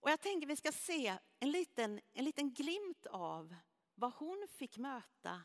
Och 0.00 0.10
jag 0.10 0.20
tänker 0.20 0.46
vi 0.46 0.56
ska 0.56 0.72
se 0.72 1.18
en 1.38 1.50
liten, 1.50 2.00
en 2.12 2.24
liten 2.24 2.54
glimt 2.54 3.06
av 3.06 3.54
vad 3.94 4.12
hon 4.12 4.46
fick 4.50 4.78
möta 4.78 5.42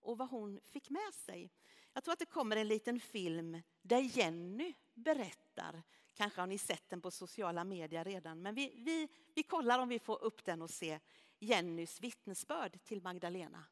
och 0.00 0.18
vad 0.18 0.28
hon 0.28 0.60
fick 0.64 0.90
med 0.90 1.14
sig. 1.14 1.52
Jag 1.92 2.04
tror 2.04 2.12
att 2.12 2.18
det 2.18 2.26
kommer 2.26 2.56
en 2.56 2.68
liten 2.68 3.00
film 3.00 3.62
där 3.82 4.00
Jenny 4.00 4.74
berättar. 4.94 5.82
Kanske 6.14 6.40
har 6.40 6.46
ni 6.46 6.58
sett 6.58 6.90
den 6.90 7.00
på 7.00 7.10
sociala 7.10 7.64
medier 7.64 8.04
redan, 8.04 8.42
men 8.42 8.54
vi, 8.54 8.82
vi, 8.84 9.08
vi 9.34 9.42
kollar 9.42 9.78
om 9.78 9.88
vi 9.88 9.98
får 9.98 10.24
upp 10.24 10.44
den 10.44 10.62
och 10.62 10.70
se 10.70 11.00
Jennys 11.38 12.00
vittnesbörd 12.00 12.84
till 12.84 13.02
Magdalena. 13.02 13.64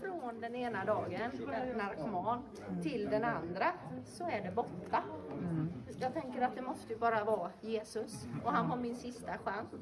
Från 0.00 0.40
den 0.40 0.56
ena 0.56 0.84
dagen, 0.84 1.30
narkoman, 1.76 2.42
till 2.82 3.10
den 3.10 3.24
andra 3.24 3.72
så 4.04 4.24
är 4.24 4.42
det 4.42 4.50
borta. 4.50 5.02
Jag 6.00 6.14
tänker 6.14 6.42
att 6.42 6.54
det 6.54 6.62
måste 6.62 6.92
ju 6.92 6.98
bara 6.98 7.24
vara 7.24 7.50
Jesus 7.60 8.26
och 8.44 8.52
han 8.52 8.68
var 8.68 8.76
min 8.76 8.96
sista 8.96 9.38
chans. 9.38 9.74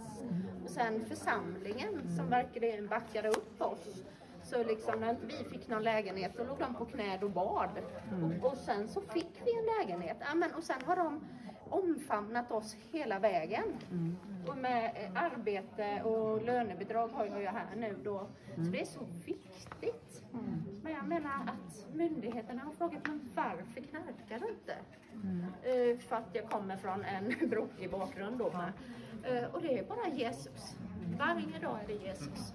Och 0.65 0.71
sen 0.71 1.05
församlingen 1.05 2.17
som 2.17 2.31
verkligen 2.31 2.89
backade 2.89 3.29
upp 3.29 3.63
oss 3.63 4.05
så 4.43 4.65
liksom 4.65 5.01
när 5.01 5.17
vi 5.27 5.45
fick 5.51 5.69
någon 5.69 5.83
lägenhet 5.83 6.33
då 6.37 6.45
låg 6.45 6.59
de 6.59 6.75
på 6.75 6.85
knä 6.85 7.19
och 7.23 7.31
bad. 7.31 7.71
Mm. 8.13 8.25
Och, 8.25 8.53
och, 8.53 8.59
sen 8.59 8.89
så 8.89 9.01
fick 9.01 9.43
vi 9.45 9.59
en 9.59 9.65
lägenhet. 9.79 10.17
Ja, 10.21 10.35
men, 10.35 10.55
och 10.55 10.63
sen 10.63 10.83
har 10.87 10.97
de 10.97 11.21
omfamnat 11.71 12.53
oss 12.53 12.77
hela 12.93 13.19
vägen. 13.19 13.65
Mm. 13.91 14.17
Och 14.47 14.57
med 14.57 14.85
eh, 14.85 15.23
arbete 15.23 16.03
och 16.03 16.43
lönebidrag 16.43 17.09
har 17.09 17.27
jag 17.27 17.41
ju 17.41 17.47
här 17.47 17.77
nu 17.77 17.97
då. 18.05 18.27
Så 18.55 18.61
mm. 18.61 18.73
det 18.73 18.81
är 18.81 18.85
så 18.85 19.05
viktigt. 19.27 20.08
Mm. 20.35 20.63
Men 20.83 20.93
jag 20.93 21.09
menar 21.09 21.31
att 21.47 21.87
myndigheterna 21.95 22.63
har 22.63 22.73
frågat 22.73 23.07
mig 23.07 23.19
varför 23.35 23.81
knarkar 23.81 24.39
du 24.39 24.49
inte? 24.49 24.77
Uh, 25.15 25.99
för 25.99 26.17
att 26.17 26.29
jag 26.33 26.51
kommer 26.51 26.77
från 26.77 27.05
en 27.05 27.49
brokig 27.51 27.91
bakgrund 27.91 28.39
då. 28.39 28.53
Med. 28.53 28.73
Uh, 29.43 29.55
och 29.55 29.63
det 29.63 29.79
är 29.79 29.85
bara 29.85 30.09
Jesus. 30.09 30.77
Varje 31.19 31.59
dag 31.59 31.79
är 31.83 31.87
det 31.87 32.07
Jesus. 32.07 32.53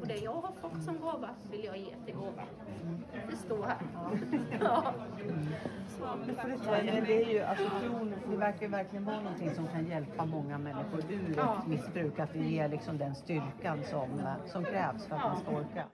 Och 0.00 0.06
det 0.06 0.16
jag 0.16 0.32
har 0.32 0.52
fått 0.52 0.82
som 0.82 1.00
gåva 1.00 1.30
vill 1.50 1.64
jag 1.64 1.78
ge 1.78 1.94
till 2.04 2.14
gåva. 2.14 2.42
Det 3.30 3.36
står 3.36 3.62
här. 3.62 3.76
Ja. 4.60 4.94
Men 6.84 7.04
det 7.04 7.22
är 7.24 7.30
ju, 7.30 7.40
alltså 7.40 7.70
tron, 7.80 8.14
det 8.30 8.36
verkar 8.36 8.68
verkligen 8.68 9.04
vara 9.04 9.20
någonting 9.20 9.54
som 9.54 9.68
kan 9.68 9.86
hjälpa 9.86 10.26
många 10.26 10.58
människor 10.58 11.12
ur 11.12 11.34
ja. 11.36 11.58
ett 11.58 11.68
missbruk. 11.68 12.18
Att 12.18 12.32
det 12.32 12.38
ger 12.38 12.68
liksom 12.68 12.98
den 12.98 13.14
styrkan 13.14 13.84
som, 13.84 14.08
som 14.46 14.64
krävs 14.64 15.06
för 15.06 15.16
att 15.16 15.22
ja. 15.22 15.28
man 15.28 15.36
ska 15.36 15.50
orka. 15.50 15.84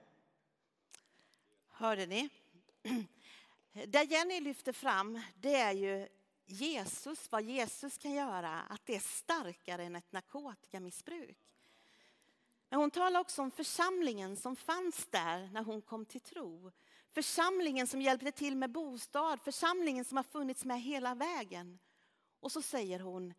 Hörde 1.83 2.05
ni? 2.05 2.29
Det 3.87 4.03
Jenny 4.03 4.39
lyfter 4.39 4.73
fram, 4.73 5.21
det 5.35 5.55
är 5.55 5.71
ju 5.71 6.07
Jesus, 6.45 7.31
vad 7.31 7.43
Jesus 7.43 7.97
kan 7.97 8.11
göra, 8.11 8.61
att 8.61 8.85
det 8.85 8.95
är 8.95 8.99
starkare 8.99 9.83
än 9.83 9.95
ett 9.95 10.11
narkotikamissbruk. 10.11 11.37
Men 12.69 12.79
hon 12.79 12.91
talar 12.91 13.19
också 13.19 13.41
om 13.41 13.51
församlingen 13.51 14.37
som 14.37 14.55
fanns 14.55 15.07
där 15.07 15.49
när 15.53 15.63
hon 15.63 15.81
kom 15.81 16.05
till 16.05 16.21
tro. 16.21 16.71
Församlingen 17.11 17.87
som 17.87 18.01
hjälpte 18.01 18.31
till 18.31 18.57
med 18.57 18.71
bostad, 18.71 19.41
församlingen 19.41 20.05
som 20.05 20.17
har 20.17 20.23
funnits 20.23 20.65
med 20.65 20.81
hela 20.81 21.15
vägen. 21.15 21.79
Och 22.39 22.51
så 22.51 22.61
säger 22.61 22.99
hon, 22.99 23.33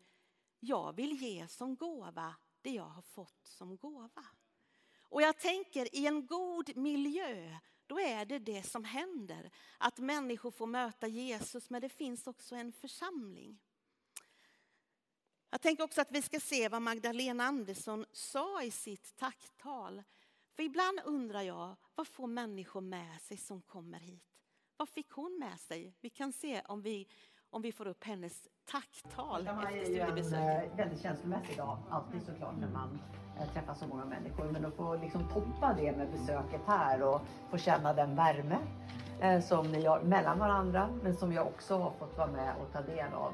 jag 0.59 0.93
vill 0.95 1.21
ge 1.21 1.47
som 1.47 1.75
gåva 1.75 2.35
det 2.61 2.71
jag 2.71 2.89
har 2.89 3.01
fått 3.01 3.47
som 3.47 3.77
gåva. 3.77 4.25
Och 4.99 5.21
jag 5.21 5.39
tänker 5.39 5.95
i 5.95 6.07
en 6.07 6.27
god 6.27 6.77
miljö, 6.77 7.57
då 7.87 7.99
är 7.99 8.25
det 8.25 8.39
det 8.39 8.63
som 8.63 8.83
händer. 8.83 9.51
Att 9.77 9.99
människor 9.99 10.51
får 10.51 10.67
möta 10.67 11.07
Jesus, 11.07 11.69
men 11.69 11.81
det 11.81 11.89
finns 11.89 12.27
också 12.27 12.55
en 12.55 12.71
församling. 12.71 13.59
Jag 15.49 15.61
tänker 15.61 15.83
också 15.83 16.01
att 16.01 16.11
vi 16.11 16.21
ska 16.21 16.39
se 16.39 16.69
vad 16.69 16.81
Magdalena 16.81 17.43
Andersson 17.43 18.05
sa 18.11 18.63
i 18.63 18.71
sitt 18.71 19.15
tacktal. 19.15 20.03
För 20.55 20.63
ibland 20.63 20.99
undrar 21.05 21.41
jag, 21.41 21.75
vad 21.95 22.07
får 22.07 22.27
människor 22.27 22.81
med 22.81 23.21
sig 23.21 23.37
som 23.37 23.61
kommer 23.61 23.99
hit? 23.99 24.23
Vad 24.77 24.89
fick 24.89 25.11
hon 25.11 25.39
med 25.39 25.59
sig? 25.59 25.93
Vi 26.01 26.09
kan 26.09 26.33
se 26.33 26.61
om 26.61 26.81
vi, 26.81 27.07
om 27.49 27.61
vi 27.61 27.71
får 27.71 27.87
upp 27.87 28.03
hennes 28.03 28.47
tacktal 28.65 29.47
efter 29.47 29.85
studiebesöket. 29.85 30.31
Det 30.31 30.35
är 30.35 30.59
ju 30.59 30.65
en 30.65 30.71
eh, 30.71 30.75
väldigt 30.77 31.01
känslomässig 31.01 31.57
dag, 31.57 31.83
alltid 31.89 32.23
såklart 32.23 32.57
när 32.59 32.69
man 32.69 32.99
träffa 33.53 33.75
så 33.75 33.87
många 33.87 34.05
människor. 34.05 34.45
Men 34.51 34.65
att 34.65 34.73
få 34.73 34.95
liksom 34.95 35.27
toppa 35.27 35.73
det 35.77 35.97
med 35.97 36.11
besöket 36.11 36.61
här 36.67 37.03
och 37.03 37.21
få 37.51 37.57
känna 37.57 37.93
den 37.93 38.15
värme 38.15 38.57
eh, 39.19 39.39
som 39.39 39.71
ni 39.71 39.85
har 39.85 40.01
mellan 40.01 40.39
varandra 40.39 40.89
men 41.03 41.15
som 41.15 41.33
jag 41.33 41.47
också 41.47 41.77
har 41.77 41.91
fått 41.99 42.17
vara 42.17 42.31
med 42.31 42.53
och 42.61 42.73
ta 42.73 42.81
del 42.81 43.13
av. 43.13 43.33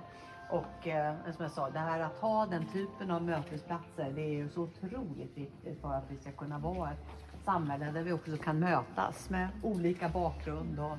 Och 0.49 0.87
eh, 0.87 1.15
som 1.35 1.43
jag 1.43 1.51
sa, 1.51 1.69
det 1.69 1.79
här 1.79 1.99
att 1.99 2.17
ha 2.17 2.45
den 2.45 2.65
typen 2.73 3.11
av 3.11 3.23
mötesplatser 3.23 4.11
det 4.15 4.21
är 4.21 4.33
ju 4.33 4.49
så 4.49 4.61
otroligt 4.61 5.37
viktigt 5.37 5.81
för 5.81 5.93
att 5.93 6.03
vi 6.11 6.17
ska 6.17 6.31
kunna 6.31 6.59
vara 6.59 6.91
ett 6.91 7.45
samhälle 7.45 7.91
där 7.91 8.03
vi 8.03 8.11
också 8.11 8.37
kan 8.37 8.59
mötas 8.59 9.29
med 9.29 9.47
olika 9.63 10.09
bakgrund 10.09 10.79
och 10.79 10.97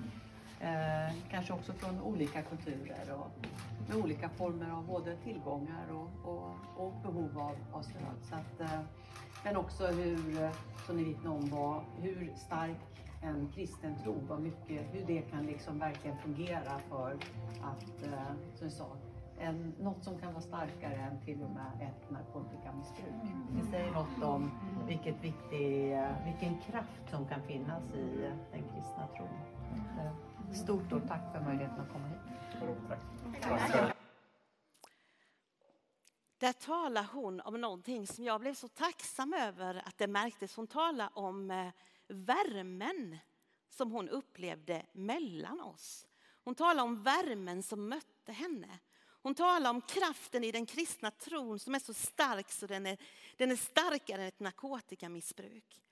eh, 0.63 1.15
kanske 1.31 1.53
också 1.53 1.73
från 1.73 2.01
olika 2.01 2.43
kulturer 2.43 3.15
och 3.15 3.47
med 3.89 3.97
olika 3.97 4.29
former 4.29 4.71
av 4.71 4.87
både 4.87 5.17
tillgångar 5.17 5.87
och, 5.91 6.33
och, 6.33 6.57
och 6.77 6.93
behov 7.03 7.39
av, 7.39 7.57
av 7.73 7.83
stöd. 7.83 8.17
Så 8.23 8.35
att, 8.35 8.61
eh, 8.61 8.81
men 9.45 9.57
också 9.57 9.87
hur, 9.87 10.51
som 10.87 10.97
ni 10.97 11.05
vittnar 11.05 11.31
om, 11.31 11.51
var, 11.51 11.83
hur 12.01 12.33
stark 12.37 12.79
en 13.23 13.49
kristen 13.55 13.95
tro, 14.03 14.15
vad 14.29 14.41
mycket, 14.41 14.95
hur 14.95 15.05
det 15.07 15.23
kan 15.23 15.47
liksom 15.47 15.79
verkligen 15.79 16.19
fungera 16.19 16.79
för 16.89 17.17
att, 17.63 18.07
eh, 18.07 18.35
som 18.55 18.67
jag 18.67 18.73
sa, 18.73 18.87
en, 19.39 19.73
något 19.81 20.05
som 20.05 20.19
kan 20.19 20.33
vara 20.33 20.43
starkare 20.43 20.95
än 20.95 21.21
till 21.25 21.43
och 21.43 21.51
med 21.51 21.89
ett 21.89 22.11
narkotikamissbruk. 22.11 23.15
Det 23.51 23.71
säger 23.71 23.93
något 23.93 24.23
om 24.23 24.51
vilket 24.89 25.25
viktig, 25.25 25.99
vilken 26.25 26.61
kraft 26.67 27.11
som 27.11 27.27
kan 27.27 27.43
finnas 27.43 27.83
i 27.95 28.31
den 28.53 28.63
kristna 28.75 29.07
tron. 29.17 29.29
Stort, 30.55 30.87
stort 30.87 31.09
tack 31.09 31.33
för 31.33 31.41
möjligheten 31.41 31.81
att 31.81 31.93
komma 31.93 32.09
hit. 32.09 32.19
Tack. 33.43 33.97
Där 36.39 36.53
talar 36.53 37.07
hon 37.13 37.41
om 37.41 37.61
någonting 37.61 38.07
som 38.07 38.25
jag 38.25 38.41
blev 38.41 38.55
så 38.55 38.69
tacksam 38.69 39.35
över 39.35 39.83
att 39.87 39.99
det 39.99 40.07
märktes. 40.07 40.57
Hon 40.57 40.67
talar 40.67 41.11
om 41.15 41.51
eh, 41.51 41.69
värmen 42.09 43.19
som 43.69 43.93
hon 43.93 44.09
upplevde 44.09 44.87
mellan 44.93 45.61
oss. 45.61 46.07
Hon 46.45 46.55
talar 46.55 46.83
om 46.83 47.03
värmen 47.03 47.63
som 47.63 47.89
mötte 47.89 48.33
henne. 48.33 48.79
Hon 49.23 49.35
talar 49.35 49.71
om 49.71 49.81
kraften 49.81 50.45
i 50.45 50.53
den 50.53 50.67
kristna 50.67 51.11
tron 51.11 51.59
som 51.59 51.75
är 51.75 51.79
så 51.79 51.95
stark 51.95 52.51
så 52.51 52.67
den 52.67 52.87
är, 52.87 52.99
den 53.37 53.51
är 53.51 53.57
starkare 53.57 54.23
än 54.23 54.29
ett 54.29 54.41
narkotikamissbruk. 54.41 55.83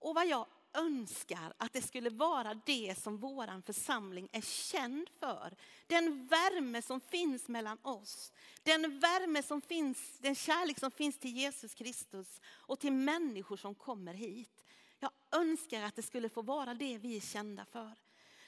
Och 0.00 0.14
vad 0.14 0.26
jag 0.26 0.46
önskar 0.74 1.54
att 1.58 1.72
det 1.72 1.82
skulle 1.82 2.10
vara 2.10 2.54
det 2.54 2.94
som 2.98 3.16
vår 3.16 3.62
församling 3.62 4.28
är 4.32 4.40
känd 4.40 5.08
för. 5.20 5.56
Den 5.86 6.26
värme 6.26 6.82
som 6.82 7.00
finns 7.00 7.48
mellan 7.48 7.78
oss. 7.82 8.32
Den 8.62 8.98
värme 8.98 9.42
som 9.42 9.60
finns, 9.60 10.18
den 10.18 10.34
kärlek 10.34 10.78
som 10.78 10.90
finns 10.90 11.18
till 11.18 11.36
Jesus 11.36 11.74
Kristus 11.74 12.40
och 12.46 12.80
till 12.80 12.92
människor 12.92 13.56
som 13.56 13.74
kommer 13.74 14.14
hit. 14.14 14.64
Jag 14.98 15.10
önskar 15.32 15.82
att 15.82 15.96
det 15.96 16.02
skulle 16.02 16.28
få 16.28 16.42
vara 16.42 16.74
det 16.74 16.98
vi 16.98 17.16
är 17.16 17.20
kända 17.20 17.64
för. 17.64 17.92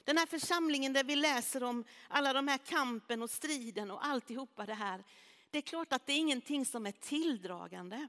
Den 0.03 0.17
här 0.17 0.25
församlingen 0.25 0.93
där 0.93 1.03
vi 1.03 1.15
läser 1.15 1.63
om 1.63 1.83
alla 2.07 2.33
de 2.33 2.47
här 2.47 2.57
kampen 2.57 3.21
och 3.21 3.29
striden 3.29 3.91
och 3.91 4.05
alltihopa 4.05 4.65
det 4.65 4.73
här. 4.73 5.03
Det 5.51 5.57
är 5.57 5.61
klart 5.61 5.93
att 5.93 6.05
det 6.05 6.13
är 6.13 6.17
ingenting 6.17 6.65
som 6.65 6.85
är 6.85 6.91
tilldragande. 6.91 8.07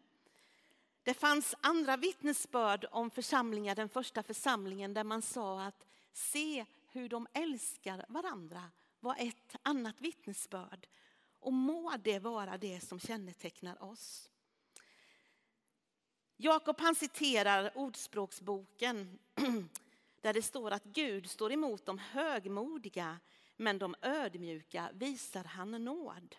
Det 1.08 1.14
fanns 1.14 1.54
andra 1.60 1.96
vittnesbörd 1.96 2.86
om 2.90 3.10
församlingar, 3.10 3.74
den 3.74 3.88
första 3.88 4.22
församlingen 4.22 4.94
där 4.94 5.04
man 5.04 5.22
sa 5.22 5.62
att 5.62 5.86
se 6.12 6.66
hur 6.86 7.08
de 7.08 7.26
älskar 7.32 8.04
varandra 8.08 8.70
var 9.00 9.16
ett 9.18 9.56
annat 9.62 10.00
vittnesbörd. 10.00 10.86
Och 11.40 11.52
må 11.52 11.94
det 11.96 12.18
vara 12.18 12.58
det 12.58 12.80
som 12.80 13.00
kännetecknar 13.00 13.82
oss. 13.82 14.30
Jakob 16.36 16.80
han 16.80 16.94
citerar 16.94 17.78
Ordspråksboken 17.78 19.18
där 20.20 20.32
det 20.32 20.42
står 20.42 20.70
att 20.70 20.84
Gud 20.84 21.30
står 21.30 21.52
emot 21.52 21.86
de 21.86 21.98
högmodiga 21.98 23.20
men 23.56 23.78
de 23.78 23.94
ödmjuka 24.02 24.90
visar 24.94 25.44
han 25.44 25.84
nåd. 25.84 26.36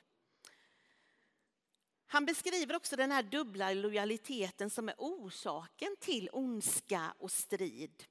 Han 2.12 2.26
beskriver 2.26 2.76
också 2.76 2.95
den 2.95 3.12
här 3.12 3.24
dubbla 3.24 3.74
lojaliteten 3.74 4.69
som 4.69 4.89
är 4.89 4.95
orsaken 4.98 5.95
till 6.00 6.30
ondska 6.34 7.13
och 7.19 7.32
strid. 7.32 8.04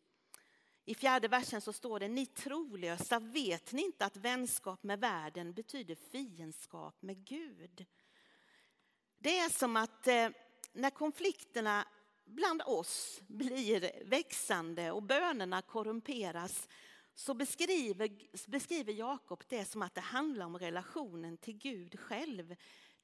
I 0.85 0.95
fjärde 0.95 1.29
versen 1.29 1.61
så 1.61 1.73
står 1.73 2.01
det, 2.01 2.09
ni 2.09 2.27
trolösa, 2.27 3.19
vet 3.19 3.73
ni 3.73 3.83
inte 3.83 4.05
att 4.05 4.17
vänskap 4.17 4.83
med 4.83 5.01
världen 5.01 5.53
betyder 5.53 5.95
fiendskap 5.95 7.03
med 7.03 7.25
Gud? 7.25 7.87
Det 9.19 9.39
är 9.39 9.49
som 9.49 9.77
att 9.77 10.07
eh, 10.07 10.29
när 10.73 10.91
konflikterna 10.91 11.89
bland 12.25 12.63
oss 12.63 13.21
blir 13.27 14.05
växande 14.05 14.91
och 14.91 15.03
bönerna 15.03 15.63
korrumperas 15.63 16.69
så 17.15 17.35
beskriver, 17.35 18.11
beskriver 18.51 18.93
Jakob 18.93 19.45
det 19.49 19.65
som 19.65 19.83
att 19.83 19.95
det 19.95 20.01
handlar 20.01 20.47
om 20.47 20.59
relationen 20.59 21.37
till 21.37 21.59
Gud 21.59 22.01
själv. 22.01 22.57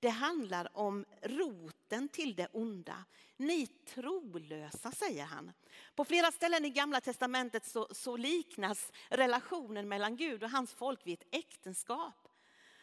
Det 0.04 0.10
handlar 0.10 0.76
om 0.76 1.04
roten 1.22 2.08
till 2.08 2.34
det 2.34 2.48
onda. 2.52 3.04
Ni 3.36 3.66
trolösa, 3.66 4.92
säger 4.92 5.24
han. 5.24 5.52
På 5.94 6.04
flera 6.04 6.32
ställen 6.32 6.64
i 6.64 6.70
Gamla 6.70 7.00
testamentet 7.00 7.66
så, 7.66 7.88
så 7.90 8.16
liknas 8.16 8.92
relationen 9.08 9.88
mellan 9.88 10.16
Gud 10.16 10.42
och 10.42 10.50
hans 10.50 10.74
folk 10.74 11.06
vid 11.06 11.14
ett 11.14 11.28
äktenskap. 11.30 12.28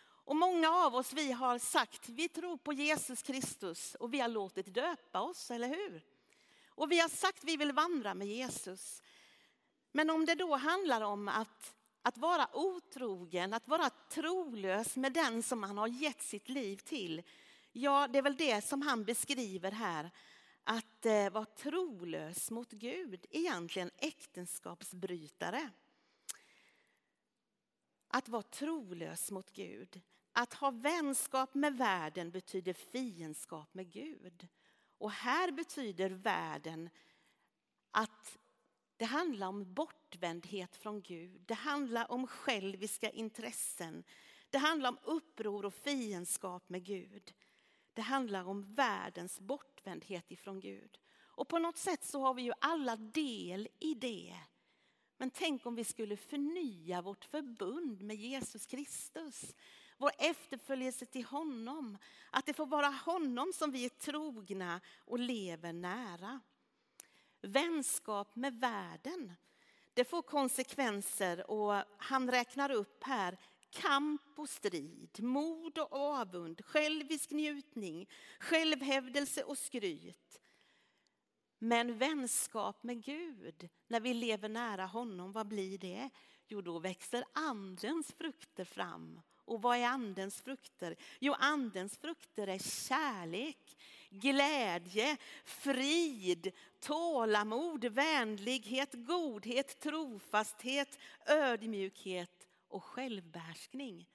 Och 0.01 0.35
många 0.35 0.69
av 0.69 0.95
oss 0.95 1.13
vi 1.13 1.31
har 1.31 1.59
sagt 1.59 2.09
vi 2.09 2.29
tror 2.29 2.57
på 2.57 2.73
Jesus 2.73 3.21
Kristus 3.21 3.95
och 3.95 4.13
vi 4.13 4.19
har 4.19 4.29
låtit 4.29 4.73
döpa 4.73 5.21
oss, 5.21 5.51
eller 5.51 5.67
hur? 5.67 6.05
Och 6.67 6.91
vi 6.91 6.99
har 6.99 7.09
sagt 7.09 7.43
vi 7.43 7.57
vill 7.57 7.71
vandra 7.71 8.13
med 8.13 8.27
Jesus. 8.27 9.01
Men 9.91 10.09
om 10.09 10.25
det 10.25 10.35
då 10.35 10.55
handlar 10.55 11.01
om 11.01 11.27
att, 11.27 11.75
att 12.01 12.17
vara 12.17 12.49
otrogen, 12.53 13.53
att 13.53 13.67
vara 13.67 13.89
trolös 13.89 14.95
med 14.95 15.13
den 15.13 15.43
som 15.43 15.59
man 15.59 15.77
har 15.77 15.87
gett 15.87 16.21
sitt 16.21 16.49
liv 16.49 16.77
till. 16.77 17.21
Ja, 17.71 18.07
det 18.07 18.17
är 18.17 18.23
väl 18.23 18.37
det 18.37 18.65
som 18.65 18.81
han 18.81 19.03
beskriver 19.03 19.71
här. 19.71 20.11
Att 20.63 21.05
eh, 21.05 21.29
vara 21.29 21.45
trolös 21.45 22.51
mot 22.51 22.71
Gud, 22.71 23.25
egentligen 23.29 23.91
äktenskapsbrytare. 23.97 25.69
Att 28.07 28.29
vara 28.29 28.43
trolös 28.43 29.31
mot 29.31 29.51
Gud. 29.51 30.01
Att 30.33 30.53
ha 30.53 30.71
vänskap 30.71 31.53
med 31.53 31.77
världen 31.77 32.31
betyder 32.31 32.73
fiendskap 32.73 33.73
med 33.73 33.91
Gud. 33.91 34.47
Och 34.97 35.11
här 35.11 35.51
betyder 35.51 36.09
världen 36.09 36.89
att 37.91 38.37
det 39.01 39.05
handlar 39.05 39.47
om 39.47 39.73
bortvändhet 39.73 40.75
från 40.75 41.01
Gud. 41.01 41.41
Det 41.45 41.53
handlar 41.53 42.11
om 42.11 42.27
själviska 42.27 43.09
intressen. 43.09 44.03
Det 44.49 44.57
handlar 44.57 44.89
om 44.89 44.97
uppror 45.03 45.65
och 45.65 45.73
fiendskap 45.73 46.69
med 46.69 46.83
Gud. 46.83 47.33
Det 47.93 48.01
handlar 48.01 48.43
om 48.43 48.73
världens 48.73 49.39
bortvändhet 49.39 50.31
ifrån 50.31 50.59
Gud. 50.59 50.99
Och 51.19 51.47
på 51.47 51.59
något 51.59 51.77
sätt 51.77 52.03
så 52.03 52.21
har 52.21 52.33
vi 52.33 52.41
ju 52.41 52.53
alla 52.59 52.95
del 52.95 53.67
i 53.79 53.93
det. 53.93 54.35
Men 55.17 55.29
tänk 55.29 55.65
om 55.65 55.75
vi 55.75 55.83
skulle 55.83 56.17
förnya 56.17 57.01
vårt 57.01 57.25
förbund 57.25 58.01
med 58.01 58.15
Jesus 58.15 58.65
Kristus 58.65 59.55
vår 59.97 60.11
efterföljelse 60.17 61.05
till 61.05 61.25
honom. 61.25 61.97
Att 62.29 62.45
det 62.45 62.53
får 62.53 62.65
vara 62.65 62.87
honom 62.87 63.51
som 63.53 63.71
vi 63.71 63.85
är 63.85 63.89
trogna 63.89 64.81
och 65.05 65.19
lever 65.19 65.73
nära. 65.73 66.39
Vänskap 67.41 68.35
med 68.35 68.59
världen, 68.59 69.33
det 69.93 70.05
får 70.05 70.21
konsekvenser 70.21 71.51
och 71.51 71.83
han 71.97 72.31
räknar 72.31 72.71
upp 72.71 73.03
här 73.03 73.37
kamp 73.69 74.39
och 74.39 74.49
strid, 74.49 75.23
mod 75.23 75.77
och 75.77 75.93
avund, 75.93 76.65
självisk 76.65 77.31
njutning, 77.31 78.09
självhävdelse 78.39 79.43
och 79.43 79.57
skryt. 79.57 80.41
Men 81.59 81.97
vänskap 81.97 82.83
med 82.83 83.03
Gud, 83.03 83.69
när 83.87 83.99
vi 83.99 84.13
lever 84.13 84.49
nära 84.49 84.85
honom, 84.85 85.31
vad 85.31 85.47
blir 85.47 85.77
det? 85.77 86.09
Jo, 86.47 86.61
då 86.61 86.79
växer 86.79 87.23
andens 87.33 88.11
frukter 88.11 88.65
fram 88.65 89.21
och 89.35 89.61
vad 89.61 89.77
är 89.77 89.85
andens 89.85 90.41
frukter? 90.41 90.95
Jo, 91.19 91.33
andens 91.39 91.97
frukter 91.97 92.47
är 92.47 92.59
kärlek, 92.59 93.77
glädje, 94.11 95.17
frid, 95.45 96.51
tålamod, 96.79 97.85
vänlighet, 97.85 98.89
godhet, 98.93 99.79
trofasthet, 99.79 100.99
ödmjukhet 101.25 102.47
och 102.67 102.83
självbehärskning. 102.83 104.09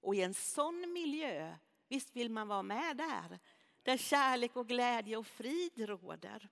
Och 0.00 0.14
i 0.14 0.22
en 0.22 0.34
sån 0.34 0.92
miljö, 0.92 1.54
visst 1.88 2.16
vill 2.16 2.30
man 2.30 2.48
vara 2.48 2.62
med 2.62 2.96
där, 2.96 3.38
där 3.82 3.96
kärlek 3.96 4.56
och 4.56 4.68
glädje 4.68 5.16
och 5.16 5.26
frid 5.26 5.88
råder. 5.88 6.48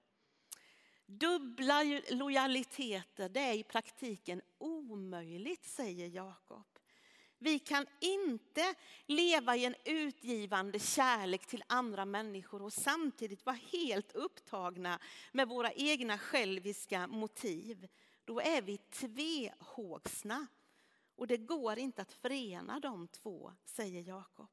Dubbla 1.06 1.82
lojaliteter, 2.11 3.28
det 3.28 3.40
är 3.40 3.54
i 3.54 3.62
praktiken 3.62 4.42
omöjligt, 4.59 5.64
säger 5.64 6.09
Jakob. 6.09 6.75
Vi 7.38 7.59
kan 7.59 7.87
inte 8.01 8.75
leva 9.07 9.57
i 9.57 9.64
en 9.64 9.75
utgivande 9.85 10.79
kärlek 10.79 11.46
till 11.46 11.64
andra 11.66 12.05
människor 12.05 12.62
och 12.62 12.72
samtidigt 12.72 13.46
vara 13.46 13.59
helt 13.72 14.12
upptagna 14.12 14.99
med 15.33 15.49
våra 15.49 15.72
egna 15.72 16.18
själviska 16.18 17.07
motiv. 17.07 17.88
då 18.25 18.40
är 18.40 18.62
vi 18.62 18.77
tvehågsna. 18.77 20.46
Och 21.16 21.27
det 21.27 21.37
går 21.37 21.79
inte 21.79 22.03
att 22.03 22.12
förena 22.12 22.81
de 22.81 23.09
två, 23.09 23.53
säger 23.64 24.03
Jakob. 24.03 24.51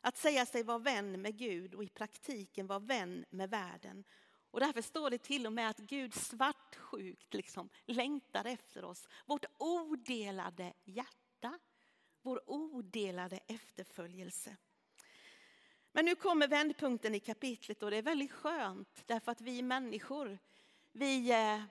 Att 0.00 0.16
säga 0.16 0.46
sig 0.46 0.62
vara 0.62 0.78
vän 0.78 1.22
med 1.22 1.38
Gud 1.38 1.74
och 1.74 1.84
i 1.84 1.88
praktiken 1.88 2.66
vara 2.66 2.78
vän 2.78 3.24
med 3.30 3.50
världen. 3.50 4.04
Och 4.50 4.60
därför 4.60 4.82
står 4.82 5.10
det 5.10 5.18
till 5.18 5.46
och 5.46 5.52
med 5.52 5.70
att 5.70 5.78
Gud 5.78 6.14
svartsjukt 6.14 7.34
liksom 7.34 7.68
längtar 7.86 8.44
efter 8.44 8.84
oss. 8.84 9.08
Vårt 9.26 9.44
odelade 9.58 10.72
hjärta, 10.84 11.58
vår 12.22 12.50
odelade 12.50 13.40
efterföljelse. 13.46 14.56
Men 15.92 16.04
nu 16.04 16.14
kommer 16.14 16.48
vändpunkten 16.48 17.14
i 17.14 17.20
kapitlet 17.20 17.82
och 17.82 17.90
det 17.90 17.96
är 17.96 18.02
väldigt 18.02 18.32
skönt 18.32 19.02
därför 19.06 19.32
att 19.32 19.40
vi 19.40 19.62
människor, 19.62 20.38
vi, 20.92 21.30
eh, 21.30 21.62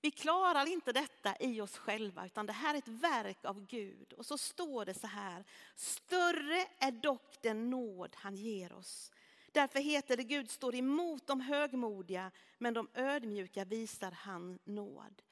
vi 0.00 0.10
klarar 0.10 0.66
inte 0.66 0.92
detta 0.92 1.36
i 1.40 1.60
oss 1.60 1.76
själva 1.76 2.26
utan 2.26 2.46
det 2.46 2.52
här 2.52 2.74
är 2.74 2.78
ett 2.78 2.88
verk 2.88 3.44
av 3.44 3.66
Gud. 3.66 4.12
Och 4.12 4.26
så 4.26 4.38
står 4.38 4.84
det 4.84 4.94
så 4.94 5.06
här, 5.06 5.44
större 5.74 6.66
är 6.78 6.90
dock 6.90 7.42
den 7.42 7.70
nåd 7.70 8.16
han 8.18 8.36
ger 8.36 8.72
oss. 8.72 9.12
Därför 9.52 9.80
heter 9.80 10.16
det 10.16 10.24
Gud 10.24 10.50
står 10.50 10.74
emot 10.74 11.26
de 11.26 11.40
högmodiga 11.40 12.30
men 12.58 12.74
de 12.74 12.88
ödmjuka 12.94 13.64
visar 13.64 14.10
han 14.10 14.58
nåd. 14.64 15.22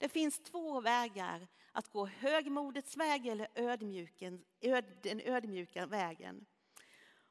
Det 0.00 0.08
finns 0.08 0.38
två 0.38 0.80
vägar 0.80 1.48
att 1.72 1.92
gå, 1.92 2.06
högmodets 2.06 2.96
väg 2.96 3.26
eller 3.26 3.48
ödmjuken, 3.54 4.44
öd, 4.60 4.84
den 5.02 5.20
ödmjuka 5.20 5.86
vägen. 5.86 6.46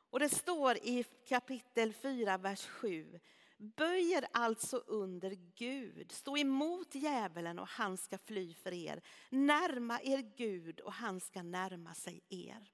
Och 0.10 0.20
det 0.20 0.30
står 0.30 0.78
i 0.78 1.06
kapitel 1.28 1.94
4, 1.94 2.38
vers 2.38 2.66
7. 2.66 3.20
Böjer 3.58 4.26
alltså 4.32 4.78
under 4.78 5.38
Gud, 5.56 6.12
stå 6.12 6.38
emot 6.38 6.96
djävulen 6.96 7.60
och 7.60 7.68
han 7.68 7.98
ska 7.98 8.18
fly 8.18 8.54
för 8.54 8.74
er. 8.74 9.02
Närma 9.30 10.00
er 10.02 10.32
Gud 10.38 10.80
och 10.80 10.94
han 10.94 11.20
ska 11.20 11.44
närma 11.44 11.94
sig 11.94 12.22
er. 12.30 12.72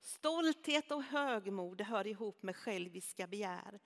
Stolthet 0.00 0.90
och 0.90 1.02
högmod 1.02 1.80
hör 1.80 2.06
ihop 2.06 2.42
med 2.42 2.56
själviska 2.56 3.26
begär. 3.26 3.80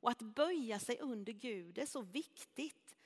Och 0.00 0.10
att 0.10 0.22
böja 0.22 0.78
sig 0.78 0.98
under 1.00 1.32
Gud 1.32 1.78
är 1.78 1.86
så 1.86 2.02
viktigt. 2.02 2.96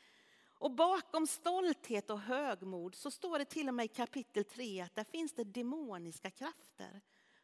Och 0.59 0.71
bakom 0.71 1.27
stolthet 1.27 2.11
och 2.11 2.21
högmod 2.21 2.95
så 2.95 3.11
står 3.11 3.39
det 3.39 3.45
till 3.45 3.69
och 3.69 3.75
med 3.75 3.85
i 3.85 3.89
kapitel 3.89 4.45
3 4.45 4.81
att 4.81 4.95
där 4.95 5.05
finns 5.05 5.33
det 5.33 5.45
demoniska 5.45 6.31
krafter. 6.31 7.01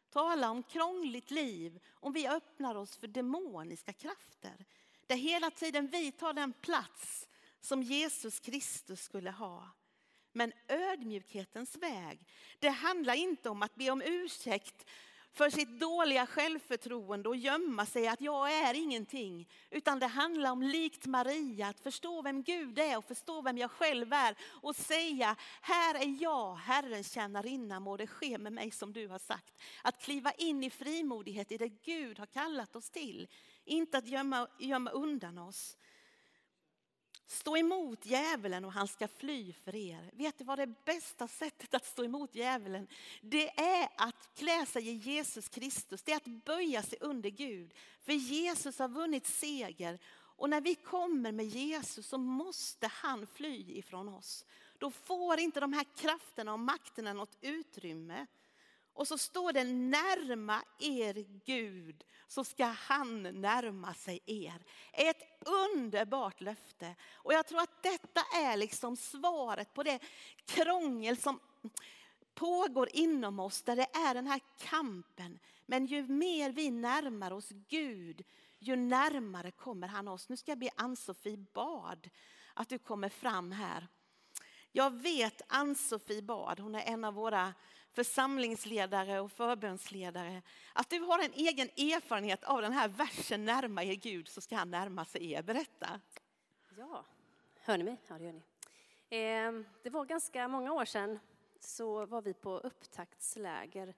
Tala 0.09 0.49
om 0.49 0.63
krångligt 0.63 1.31
liv 1.31 1.79
om 1.93 2.13
vi 2.13 2.27
öppnar 2.27 2.75
oss 2.75 2.97
för 2.97 3.07
demoniska 3.07 3.93
krafter. 3.93 4.65
Där 5.07 5.15
hela 5.15 5.51
tiden 5.51 5.87
vi 5.87 6.11
tar 6.11 6.33
den 6.33 6.53
plats 6.53 7.27
som 7.61 7.83
Jesus 7.83 8.39
Kristus 8.39 9.01
skulle 9.01 9.31
ha. 9.31 9.69
Men 10.31 10.53
ödmjukhetens 10.67 11.75
väg, 11.75 12.19
det 12.59 12.69
handlar 12.69 13.13
inte 13.13 13.49
om 13.49 13.63
att 13.63 13.75
be 13.75 13.91
om 13.91 14.01
ursäkt 14.01 14.85
för 15.35 15.49
sitt 15.49 15.79
dåliga 15.79 16.25
självförtroende 16.25 17.29
och 17.29 17.35
gömma 17.35 17.85
sig 17.85 18.07
att 18.07 18.21
jag 18.21 18.51
är 18.53 18.73
ingenting. 18.73 19.49
Utan 19.69 19.99
det 19.99 20.07
handlar 20.07 20.51
om 20.51 20.61
likt 20.61 21.05
Maria 21.05 21.67
att 21.67 21.79
förstå 21.79 22.21
vem 22.21 22.43
Gud 22.43 22.79
är 22.79 22.97
och 22.97 23.05
förstå 23.05 23.41
vem 23.41 23.57
jag 23.57 23.71
själv 23.71 24.13
är 24.13 24.35
och 24.61 24.75
säga 24.75 25.35
här 25.61 25.95
är 25.95 26.21
jag, 26.21 26.55
Herrens 26.55 27.11
tjänarinna, 27.11 27.79
må 27.79 27.97
det 27.97 28.07
ske 28.07 28.37
med 28.37 28.53
mig 28.53 28.71
som 28.71 28.93
du 28.93 29.07
har 29.07 29.19
sagt. 29.19 29.61
Att 29.83 30.01
kliva 30.01 30.31
in 30.31 30.63
i 30.63 30.69
frimodighet 30.69 31.51
i 31.51 31.57
det 31.57 31.69
Gud 31.69 32.19
har 32.19 32.25
kallat 32.25 32.75
oss 32.75 32.89
till. 32.89 33.27
Inte 33.65 33.97
att 33.97 34.07
gömma, 34.07 34.47
gömma 34.59 34.91
undan 34.91 35.37
oss. 35.37 35.77
Stå 37.27 37.57
emot 37.57 38.05
djävulen 38.05 38.65
och 38.65 38.73
han 38.73 38.87
ska 38.87 39.07
fly 39.07 39.53
för 39.53 39.75
er. 39.75 40.09
Vet 40.13 40.37
du 40.37 40.43
vad 40.43 40.59
det 40.59 40.85
bästa 40.85 41.27
sättet 41.27 41.73
att 41.73 41.85
stå 41.85 42.03
emot 42.03 42.35
djävulen? 42.35 42.87
Det 43.21 43.59
är 43.59 43.89
att 43.97 44.29
klä 44.35 44.65
sig 44.65 44.87
i 44.87 44.93
Jesus 44.93 45.49
Kristus. 45.49 46.01
Det 46.03 46.11
är 46.11 46.15
att 46.15 46.45
böja 46.45 46.83
sig 46.83 46.97
under 47.01 47.29
Gud. 47.29 47.73
För 48.01 48.13
Jesus 48.13 48.79
har 48.79 48.87
vunnit 48.87 49.27
seger. 49.27 49.99
Och 50.37 50.49
när 50.49 50.61
vi 50.61 50.75
kommer 50.75 51.31
med 51.31 51.45
Jesus 51.45 52.07
så 52.07 52.17
måste 52.17 52.87
han 52.87 53.27
fly 53.27 53.77
ifrån 53.77 54.09
oss. 54.09 54.45
Då 54.77 54.91
får 54.91 55.39
inte 55.39 55.59
de 55.59 55.73
här 55.73 55.85
krafterna 55.95 56.53
och 56.53 56.59
makterna 56.59 57.13
något 57.13 57.37
utrymme. 57.41 58.25
Och 58.95 59.07
så 59.07 59.17
står 59.17 59.53
det 59.53 59.63
närma 59.63 60.63
er 60.79 61.25
Gud 61.45 62.03
så 62.27 62.43
ska 62.43 62.65
han 62.65 63.23
närma 63.23 63.93
sig 63.93 64.19
er. 64.25 64.63
Ett 64.93 65.21
underbart 65.45 66.41
löfte. 66.41 66.95
Och 67.13 67.33
jag 67.33 67.47
tror 67.47 67.59
att 67.59 67.83
detta 67.83 68.21
är 68.35 68.57
liksom 68.57 68.97
svaret 68.97 69.73
på 69.73 69.83
det 69.83 69.99
krångel 70.45 71.17
som 71.17 71.39
pågår 72.33 72.89
inom 72.93 73.39
oss 73.39 73.61
där 73.61 73.75
det 73.75 73.87
är 73.93 74.13
den 74.13 74.27
här 74.27 74.41
kampen. 74.57 75.39
Men 75.65 75.85
ju 75.85 76.07
mer 76.07 76.51
vi 76.51 76.71
närmar 76.71 77.31
oss 77.31 77.49
Gud, 77.49 78.23
ju 78.59 78.75
närmare 78.75 79.51
kommer 79.51 79.87
han 79.87 80.07
oss. 80.07 80.29
Nu 80.29 80.37
ska 80.37 80.51
jag 80.51 80.59
be 80.59 80.69
Ann-Sofie 80.75 81.37
Bard 81.53 82.09
att 82.53 82.69
du 82.69 82.77
kommer 82.79 83.09
fram 83.09 83.51
här. 83.51 83.87
Jag 84.71 85.01
vet 85.01 85.41
Ann-Sofie 85.47 86.21
Bard, 86.21 86.59
hon 86.59 86.75
är 86.75 86.83
en 86.93 87.03
av 87.03 87.13
våra 87.13 87.53
församlingsledare 87.95 89.19
och 89.19 89.31
förbönsledare, 89.31 90.41
att 90.73 90.89
du 90.89 90.99
har 90.99 91.19
en 91.19 91.33
egen 91.33 91.67
erfarenhet 91.67 92.43
av 92.43 92.61
den 92.61 92.73
här 92.73 92.87
versen 92.87 93.45
närma 93.45 93.83
er 93.83 93.95
Gud 93.95 94.27
så 94.27 94.41
ska 94.41 94.55
han 94.55 94.71
närma 94.71 95.05
sig 95.05 95.31
er. 95.31 95.41
Berätta. 95.41 96.01
Ja, 96.77 97.05
hör 97.59 97.77
ni 97.77 97.83
mig? 97.83 97.97
Ja, 98.07 98.17
det 98.17 98.23
gör 98.25 98.33
ni. 98.33 98.41
Eh, 99.09 99.65
det 99.83 99.89
var 99.89 100.05
ganska 100.05 100.47
många 100.47 100.73
år 100.73 100.85
sedan 100.85 101.19
så 101.59 102.05
var 102.05 102.21
vi 102.21 102.33
på 102.33 102.57
upptaktsläger, 102.57 103.93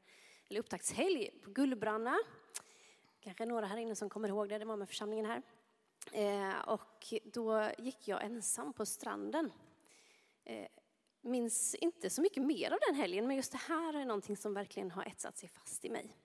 eller 0.50 0.60
upptaktshelg 0.60 1.32
på 1.44 1.50
Gullbranna. 1.50 2.18
Kanske 3.20 3.46
några 3.46 3.66
här 3.66 3.78
inne 3.78 3.96
som 3.96 4.10
kommer 4.10 4.30
ihåg 4.30 4.50
det, 4.50 4.58
det 4.58 4.66
var 4.66 4.78
med 4.78 4.88
församlingen 4.88 5.26
här. 5.26 5.42
Eh, 6.12 6.60
och 6.60 7.14
då 7.24 7.70
gick 7.78 8.08
jag 8.08 8.24
ensam 8.24 8.74
på 8.74 8.86
stranden. 8.86 9.52
Eh, 10.44 10.68
minns 11.28 11.76
inte 11.76 12.10
så 12.10 12.22
mycket 12.22 12.44
mer 12.44 12.72
av 12.72 12.80
den 12.88 12.96
helgen, 12.96 13.28
men 13.28 13.36
just 13.36 13.52
det 13.52 13.58
här 13.58 13.94
är 13.94 14.06
någonting 14.06 14.38
som 14.38 14.54
verkligen 14.54 14.92
har 14.92 15.04
etsat 15.04 15.38
sig 15.38 15.50
fast 15.50 15.86
i 15.86 15.90
mig. 15.90 16.16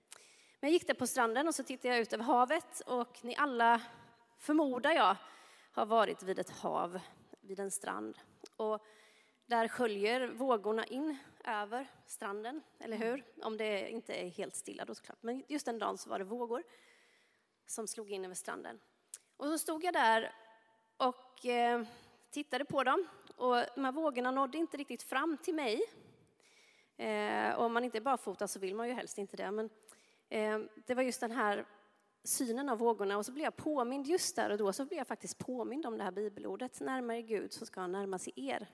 Men 0.61 0.71
jag 0.71 0.73
gick 0.73 0.87
där 0.87 0.95
på 0.95 1.07
stranden 1.07 1.49
och 1.49 1.55
så 1.55 1.63
tittade 1.63 1.95
jag 1.95 2.03
ut 2.03 2.13
över 2.13 2.25
havet 2.25 2.81
och 2.87 3.19
ni 3.25 3.37
alla, 3.37 3.83
förmodar 4.39 4.93
jag, 4.93 5.17
har 5.73 5.87
varit 5.87 6.23
vid 6.23 6.39
ett 6.39 6.51
hav, 6.51 7.01
vid 7.41 7.61
en 7.61 7.71
strand. 7.71 8.19
Och 8.57 8.87
där 9.47 9.69
sköljer 9.69 10.29
vågorna 10.29 10.85
in 10.87 11.17
över 11.45 11.87
stranden, 12.07 12.63
eller 12.79 12.97
hur? 12.97 13.25
Om 13.43 13.57
det 13.57 13.91
inte 13.91 14.15
är 14.15 14.29
helt 14.29 14.57
stilla 14.57 14.85
då 14.85 14.95
såklart. 14.95 15.23
Men 15.23 15.45
just 15.49 15.67
den 15.67 15.79
dagen 15.79 15.99
så 15.99 16.11
var 16.11 16.19
det 16.19 16.25
vågor 16.25 16.63
som 17.67 17.87
slog 17.87 18.11
in 18.11 18.25
över 18.25 18.35
stranden. 18.35 18.81
Och 19.37 19.47
så 19.47 19.59
stod 19.59 19.85
jag 19.85 19.95
där 19.95 20.35
och 20.97 21.47
eh, 21.47 21.85
tittade 22.31 22.65
på 22.65 22.85
dem 22.85 23.09
och 23.37 23.57
de 23.75 23.85
här 23.85 23.93
vågorna 23.93 24.31
nådde 24.31 24.59
inte 24.59 24.77
riktigt 24.77 25.03
fram 25.03 25.39
till 25.43 25.55
mig. 25.55 25.83
Eh, 26.97 27.55
och 27.55 27.65
om 27.65 27.73
man 27.73 27.85
inte 27.85 27.99
är 27.99 28.03
barfota 28.03 28.49
så 28.49 28.59
vill 28.59 28.75
man 28.75 28.89
ju 28.89 28.95
helst 28.95 29.19
inte 29.19 29.37
det. 29.37 29.51
Men 29.51 29.71
eh, 30.29 30.59
det 30.87 30.95
var 30.95 31.03
just 31.03 31.21
den 31.21 31.31
här 31.31 31.67
synen 32.25 32.69
av 32.69 32.79
vågorna 32.79 33.17
och 33.17 33.27
så 33.27 33.33
blev 33.33 33.45
jag 33.45 33.57
påmind 33.57 34.07
just 34.07 34.37
där 34.37 34.51
och 34.51 34.59
då 34.59 34.73
så 34.73 34.85
blev 34.85 34.99
jag 34.99 35.07
faktiskt 35.07 35.39
påmind 35.39 35.87
om 35.87 35.99
det 35.99 36.05
här 36.05 36.13
bibelordet. 36.13 36.81
Närmare 36.81 37.23
Gud 37.23 37.53
så 37.53 37.67
ska 37.67 37.81
han 37.81 37.93
närma 37.93 38.19
sig 38.19 38.33
er. 38.37 38.67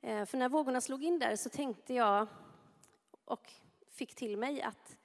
Eh, 0.00 0.24
för 0.24 0.38
när 0.38 0.48
vågorna 0.48 0.80
slog 0.80 1.04
in 1.04 1.18
där 1.18 1.36
så 1.36 1.48
tänkte 1.48 1.94
jag 1.94 2.26
och 3.24 3.52
fick 3.90 4.14
till 4.14 4.36
mig 4.36 4.62
att 4.62 4.96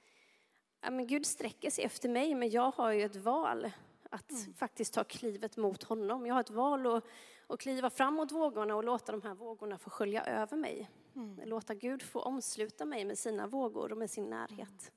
ja, 0.80 0.90
men 0.90 1.06
Gud 1.06 1.26
sträcker 1.26 1.70
sig 1.70 1.84
efter 1.84 2.08
mig 2.08 2.34
men 2.34 2.50
jag 2.50 2.70
har 2.70 2.90
ju 2.90 3.02
ett 3.02 3.16
val 3.16 3.70
att 4.10 4.30
mm. 4.30 4.54
faktiskt 4.54 4.94
ta 4.94 5.04
klivet 5.04 5.56
mot 5.56 5.82
honom. 5.82 6.26
Jag 6.26 6.34
har 6.34 6.40
ett 6.40 6.50
val 6.50 6.86
att, 6.86 7.04
att 7.46 7.60
kliva 7.60 7.90
fram 7.90 8.14
mot 8.14 8.32
vågorna 8.32 8.76
och 8.76 8.84
låta 8.84 9.12
de 9.12 9.22
här 9.22 9.34
vågorna 9.34 9.78
få 9.78 9.90
skölja 9.90 10.24
över 10.24 10.56
mig. 10.56 10.90
Mm. 11.16 11.48
Låta 11.48 11.74
Gud 11.74 12.02
få 12.02 12.20
omsluta 12.20 12.84
mig 12.84 13.04
med 13.04 13.18
sina 13.18 13.46
vågor 13.46 13.92
och 13.92 13.98
med 13.98 14.10
sin 14.10 14.30
närhet. 14.30 14.92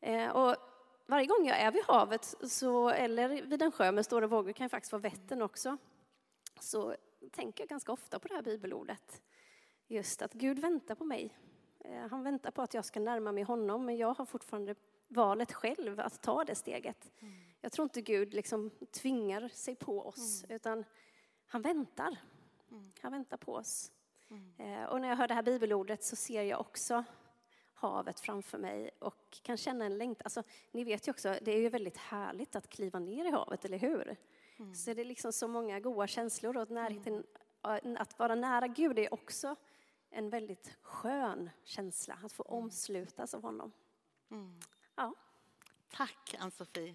Eh, 0.00 0.30
och 0.30 0.56
varje 1.06 1.26
gång 1.26 1.46
jag 1.46 1.60
är 1.60 1.72
vid 1.72 1.84
havet 1.84 2.34
så, 2.42 2.88
eller 2.88 3.28
vid 3.28 3.62
en 3.62 3.72
sjö 3.72 3.92
med 3.92 4.04
stora 4.04 4.26
vågor, 4.26 4.52
kan 4.52 4.70
faktiskt 4.70 4.92
vara 4.92 5.02
Vättern 5.02 5.42
också, 5.42 5.76
så 6.60 6.94
tänker 7.30 7.62
jag 7.62 7.68
ganska 7.68 7.92
ofta 7.92 8.18
på 8.18 8.28
det 8.28 8.34
här 8.34 8.42
bibelordet. 8.42 9.22
Just 9.88 10.22
att 10.22 10.32
Gud 10.32 10.58
väntar 10.58 10.94
på 10.94 11.04
mig. 11.04 11.38
Eh, 11.80 12.08
han 12.10 12.22
väntar 12.22 12.50
på 12.50 12.62
att 12.62 12.74
jag 12.74 12.84
ska 12.84 13.00
närma 13.00 13.32
mig 13.32 13.44
honom, 13.44 13.84
men 13.84 13.96
jag 13.96 14.14
har 14.14 14.24
fortfarande 14.24 14.74
valet 15.08 15.52
själv 15.52 16.00
att 16.00 16.22
ta 16.22 16.44
det 16.44 16.54
steget. 16.54 17.12
Mm. 17.20 17.34
Jag 17.60 17.72
tror 17.72 17.84
inte 17.84 18.00
Gud 18.00 18.34
liksom 18.34 18.70
tvingar 18.90 19.48
sig 19.48 19.76
på 19.76 20.06
oss, 20.06 20.44
mm. 20.44 20.56
utan 20.56 20.84
han 21.52 21.62
väntar. 21.62 22.16
Mm. 22.70 22.92
Han 23.00 23.12
väntar 23.12 23.36
på 23.36 23.54
oss. 23.54 23.92
Mm. 24.30 24.52
Eh, 24.58 24.84
och 24.84 25.00
när 25.00 25.08
jag 25.08 25.16
hör 25.16 25.28
det 25.28 25.34
här 25.34 25.42
bibelordet 25.42 26.04
så 26.04 26.16
ser 26.16 26.42
jag 26.42 26.60
också 26.60 27.04
havet 27.74 28.20
framför 28.20 28.58
mig 28.58 28.90
och 28.98 29.40
kan 29.42 29.56
känna 29.56 29.84
en 29.84 29.98
längtan. 29.98 30.22
Alltså, 30.24 30.42
ni 30.70 30.84
vet 30.84 31.08
ju 31.08 31.10
också, 31.10 31.36
det 31.42 31.52
är 31.52 31.60
ju 31.60 31.68
väldigt 31.68 31.96
härligt 31.96 32.56
att 32.56 32.68
kliva 32.68 32.98
ner 32.98 33.24
i 33.24 33.30
havet, 33.30 33.64
eller 33.64 33.78
hur? 33.78 34.16
Mm. 34.56 34.74
Så 34.74 34.94
det 34.94 35.02
är 35.02 35.04
liksom 35.04 35.32
så 35.32 35.48
många 35.48 35.80
goda 35.80 36.06
känslor 36.06 36.56
och 36.56 36.70
närheten 36.70 37.26
att 37.98 38.18
vara 38.18 38.34
nära 38.34 38.66
Gud 38.66 38.98
är 38.98 39.14
också 39.14 39.56
en 40.10 40.30
väldigt 40.30 40.76
skön 40.82 41.50
känsla, 41.64 42.18
att 42.24 42.32
få 42.32 42.42
omslutas 42.42 43.34
av 43.34 43.42
honom. 43.42 43.72
Mm. 44.30 44.60
Ja. 44.94 45.14
Tack 45.90 46.34
Ann-Sofie. 46.38 46.94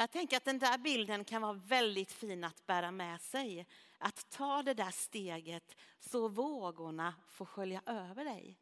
Jag 0.00 0.10
tänker 0.10 0.36
att 0.36 0.44
den 0.44 0.58
där 0.58 0.78
bilden 0.78 1.24
kan 1.24 1.42
vara 1.42 1.52
väldigt 1.52 2.12
fin 2.12 2.44
att 2.44 2.66
bära 2.66 2.90
med 2.90 3.20
sig. 3.20 3.66
Att 3.98 4.30
ta 4.30 4.62
det 4.62 4.74
där 4.74 4.90
steget 4.90 5.76
så 5.98 6.28
vågorna 6.28 7.14
får 7.28 7.44
skölja 7.44 7.82
över 7.86 8.24
dig. 8.24 8.58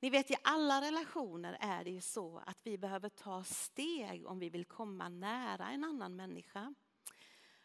Ni 0.00 0.10
vet 0.10 0.30
i 0.30 0.34
alla 0.42 0.80
relationer 0.80 1.56
är 1.60 1.84
det 1.84 1.90
ju 1.90 2.00
så 2.00 2.42
att 2.46 2.58
vi 2.62 2.78
behöver 2.78 3.08
ta 3.08 3.44
steg 3.44 4.26
om 4.26 4.38
vi 4.38 4.50
vill 4.50 4.64
komma 4.64 5.08
nära 5.08 5.70
en 5.70 5.84
annan 5.84 6.16
människa. 6.16 6.74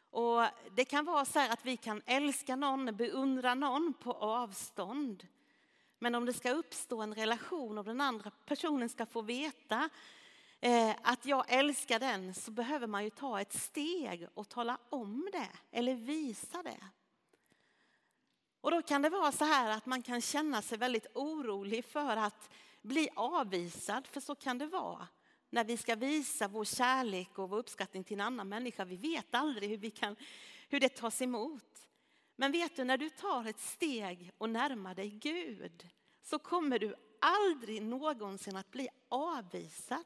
Och 0.09 0.45
det 0.75 0.85
kan 0.85 1.05
vara 1.05 1.25
så 1.25 1.39
att 1.39 1.65
vi 1.65 1.77
kan 1.77 2.01
älska 2.05 2.55
någon, 2.55 2.95
beundra 2.95 3.55
någon 3.55 3.93
på 3.93 4.13
avstånd. 4.13 5.27
Men 5.99 6.15
om 6.15 6.25
det 6.25 6.33
ska 6.33 6.51
uppstå 6.51 7.01
en 7.01 7.15
relation 7.15 7.77
och 7.77 7.85
den 7.85 8.01
andra 8.01 8.31
personen 8.45 8.89
ska 8.89 9.05
få 9.05 9.21
veta 9.21 9.89
Eh, 10.59 10.95
att 11.01 11.25
jag 11.25 11.45
älskar 11.47 11.99
den 11.99 12.33
så 12.33 12.51
behöver 12.51 12.87
man 12.87 13.03
ju 13.03 13.09
ta 13.09 13.41
ett 13.41 13.53
steg 13.53 14.27
och 14.33 14.49
tala 14.49 14.77
om 14.89 15.29
det 15.31 15.49
eller 15.71 15.95
visa 15.95 16.63
det. 16.63 16.83
Och 18.61 18.71
då 18.71 18.81
kan 18.81 19.01
det 19.01 19.09
vara 19.09 19.31
så 19.31 19.45
här 19.45 19.69
att 19.69 19.85
man 19.85 20.01
kan 20.01 20.21
känna 20.21 20.61
sig 20.61 20.77
väldigt 20.77 21.07
orolig 21.15 21.85
för 21.85 22.17
att 22.17 22.49
bli 22.81 23.09
avvisad, 23.15 24.07
för 24.07 24.19
så 24.19 24.35
kan 24.35 24.57
det 24.57 24.67
vara 24.67 25.07
när 25.49 25.63
vi 25.63 25.77
ska 25.77 25.95
visa 25.95 26.47
vår 26.47 26.65
kärlek 26.65 27.39
och 27.39 27.49
vår 27.49 27.57
uppskattning 27.57 28.03
till 28.03 28.19
en 28.19 28.25
annan 28.25 28.49
människa. 28.49 28.85
Vi 28.85 28.95
vet 28.95 29.35
aldrig 29.35 29.69
hur, 29.69 29.77
vi 29.77 29.91
kan, 29.91 30.15
hur 30.69 30.79
det 30.79 30.89
tas 30.89 31.21
emot. 31.21 31.89
Men 32.35 32.51
vet 32.51 32.75
du, 32.75 32.83
när 32.83 32.97
du 32.97 33.09
tar 33.09 33.45
ett 33.45 33.59
steg 33.59 34.31
och 34.37 34.49
närmar 34.49 34.95
dig 34.95 35.09
Gud 35.09 35.87
så 36.23 36.39
kommer 36.39 36.79
du 36.79 36.95
aldrig 37.21 37.81
någonsin 37.81 38.55
att 38.55 38.71
bli 38.71 38.89
avvisad. 39.09 40.05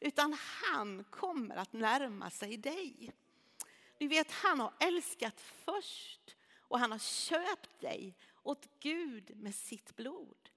Utan 0.00 0.36
han 0.62 1.04
kommer 1.04 1.56
att 1.56 1.72
närma 1.72 2.30
sig 2.30 2.56
dig. 2.56 3.12
Du 3.98 4.08
vet, 4.08 4.30
han 4.30 4.60
har 4.60 4.72
älskat 4.80 5.40
först 5.40 6.36
och 6.58 6.78
han 6.78 6.92
har 6.92 6.98
köpt 6.98 7.80
dig 7.80 8.16
åt 8.42 8.68
Gud 8.80 9.36
med 9.36 9.54
sitt 9.54 9.96
blod. 9.96 10.50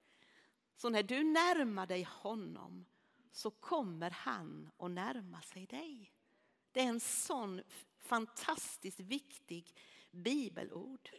Så 0.76 0.88
när 0.88 1.02
du 1.02 1.24
närmar 1.24 1.86
dig 1.86 2.08
honom 2.10 2.84
så 3.32 3.50
kommer 3.50 4.10
han 4.10 4.70
att 4.78 4.90
närma 4.90 5.42
sig 5.42 5.66
dig. 5.66 6.12
Det 6.72 6.80
är 6.80 6.88
en 6.88 7.00
sån 7.00 7.62
fantastiskt 7.98 9.00
viktig 9.00 9.74
bibelord. 10.10 11.10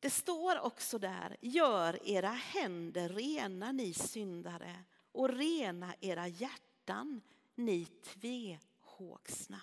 Det 0.00 0.10
står 0.10 0.60
också 0.60 0.98
där, 0.98 1.36
gör 1.40 2.08
era 2.08 2.28
händer 2.28 3.08
rena 3.08 3.72
ni 3.72 3.94
syndare 3.94 4.84
och 5.14 5.28
rena 5.28 5.94
era 6.00 6.28
hjärtan 6.28 7.20
ni 7.54 7.84
tvehågsna. 7.84 9.60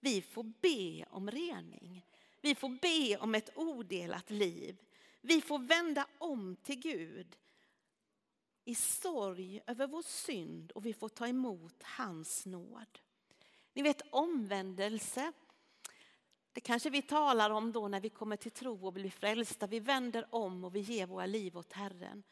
Vi 0.00 0.22
får 0.22 0.52
be 0.60 1.04
om 1.10 1.30
rening. 1.30 2.06
Vi 2.40 2.54
får 2.54 2.68
be 2.68 3.16
om 3.18 3.34
ett 3.34 3.50
odelat 3.58 4.30
liv. 4.30 4.82
Vi 5.20 5.40
får 5.40 5.58
vända 5.58 6.06
om 6.18 6.56
till 6.56 6.80
Gud 6.80 7.36
i 8.64 8.74
sorg 8.74 9.60
över 9.66 9.86
vår 9.86 10.02
synd 10.02 10.72
och 10.72 10.86
vi 10.86 10.92
får 10.92 11.08
ta 11.08 11.28
emot 11.28 11.82
hans 11.82 12.46
nåd. 12.46 12.98
Ni 13.72 13.82
vet 13.82 14.02
omvändelse, 14.10 15.32
det 16.52 16.60
kanske 16.60 16.90
vi 16.90 17.02
talar 17.02 17.50
om 17.50 17.72
då 17.72 17.88
när 17.88 18.00
vi 18.00 18.08
kommer 18.08 18.36
till 18.36 18.50
tro 18.50 18.86
och 18.86 18.92
blir 18.92 19.10
frälsta. 19.10 19.66
Vi 19.66 19.80
vänder 19.80 20.26
om 20.30 20.64
och 20.64 20.74
vi 20.74 20.80
ger 20.80 21.06
våra 21.06 21.26
liv 21.26 21.56
åt 21.56 21.72
Herren. 21.72 22.22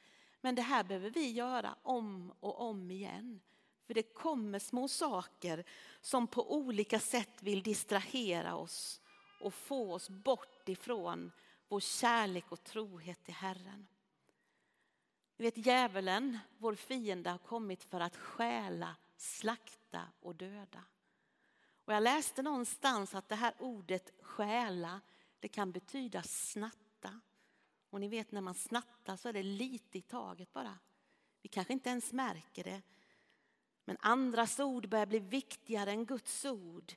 Men 0.45 0.55
det 0.55 0.63
här 0.63 0.85
behöver 0.85 1.11
vi 1.11 1.31
göra 1.31 1.77
om 1.83 2.33
och 2.41 2.61
om 2.61 2.91
igen. 2.91 3.41
För 3.87 3.95
det 3.95 4.03
kommer 4.03 4.59
små 4.59 4.89
saker 4.89 5.65
som 6.01 6.27
på 6.27 6.55
olika 6.55 7.01
sätt 7.01 7.43
vill 7.43 7.63
distrahera 7.63 8.55
oss 8.55 9.01
och 9.41 9.55
få 9.55 9.95
oss 9.95 10.09
bort 10.09 10.69
ifrån 10.69 11.33
vår 11.69 11.81
kärlek 11.81 12.53
och 12.53 12.65
trohet 12.65 13.25
till 13.25 13.35
Herren. 13.35 13.87
Ni 15.37 15.45
vet 15.45 15.67
djävulen, 15.67 16.39
vår 16.59 16.75
fiende, 16.75 17.31
har 17.31 17.39
kommit 17.39 17.85
för 17.85 18.01
att 18.01 18.17
stjäla, 18.17 18.97
slakta 19.17 20.03
och 20.21 20.35
döda. 20.35 20.85
Och 21.85 21.93
jag 21.93 22.03
läste 22.03 22.43
någonstans 22.43 23.15
att 23.15 23.29
det 23.29 23.35
här 23.35 23.55
ordet 23.59 24.13
stjäla, 24.23 25.01
det 25.41 25.49
kan 25.49 25.73
betyda 25.73 26.23
snatta. 26.23 26.92
Och 27.93 28.01
ni 28.01 28.09
vet 28.09 28.33
när 28.33 28.41
man 28.41 28.55
snattar 28.55 29.17
så 29.17 29.29
är 29.29 29.33
det 29.33 29.43
lite 29.43 29.99
i 29.99 30.03
taget 30.03 30.53
bara. 30.53 30.79
Vi 31.43 31.49
kanske 31.49 31.73
inte 31.73 31.91
ens 31.91 32.13
märker 32.13 32.65
det. 32.65 32.83
Men 33.85 33.97
andras 34.01 34.61
ord 34.61 34.89
börjar 34.89 35.07
bli 35.07 35.19
viktigare 35.19 35.91
än 35.91 36.07
Guds 36.07 36.45
ord. 36.45 36.93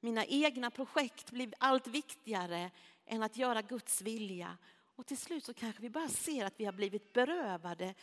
Mina 0.00 0.24
egna 0.26 0.70
projekt 0.70 1.30
blir 1.30 1.54
allt 1.58 1.86
viktigare 1.86 2.70
än 3.04 3.22
att 3.22 3.36
göra 3.36 3.62
Guds 3.62 4.02
vilja. 4.02 4.58
Och 4.96 5.06
till 5.06 5.18
slut 5.18 5.44
så 5.44 5.54
kanske 5.54 5.82
vi 5.82 5.90
bara 5.90 6.08
ser 6.08 6.44
att 6.44 6.60
vi 6.60 6.64
har 6.64 6.72
blivit 6.72 7.12
berövade 7.12 7.94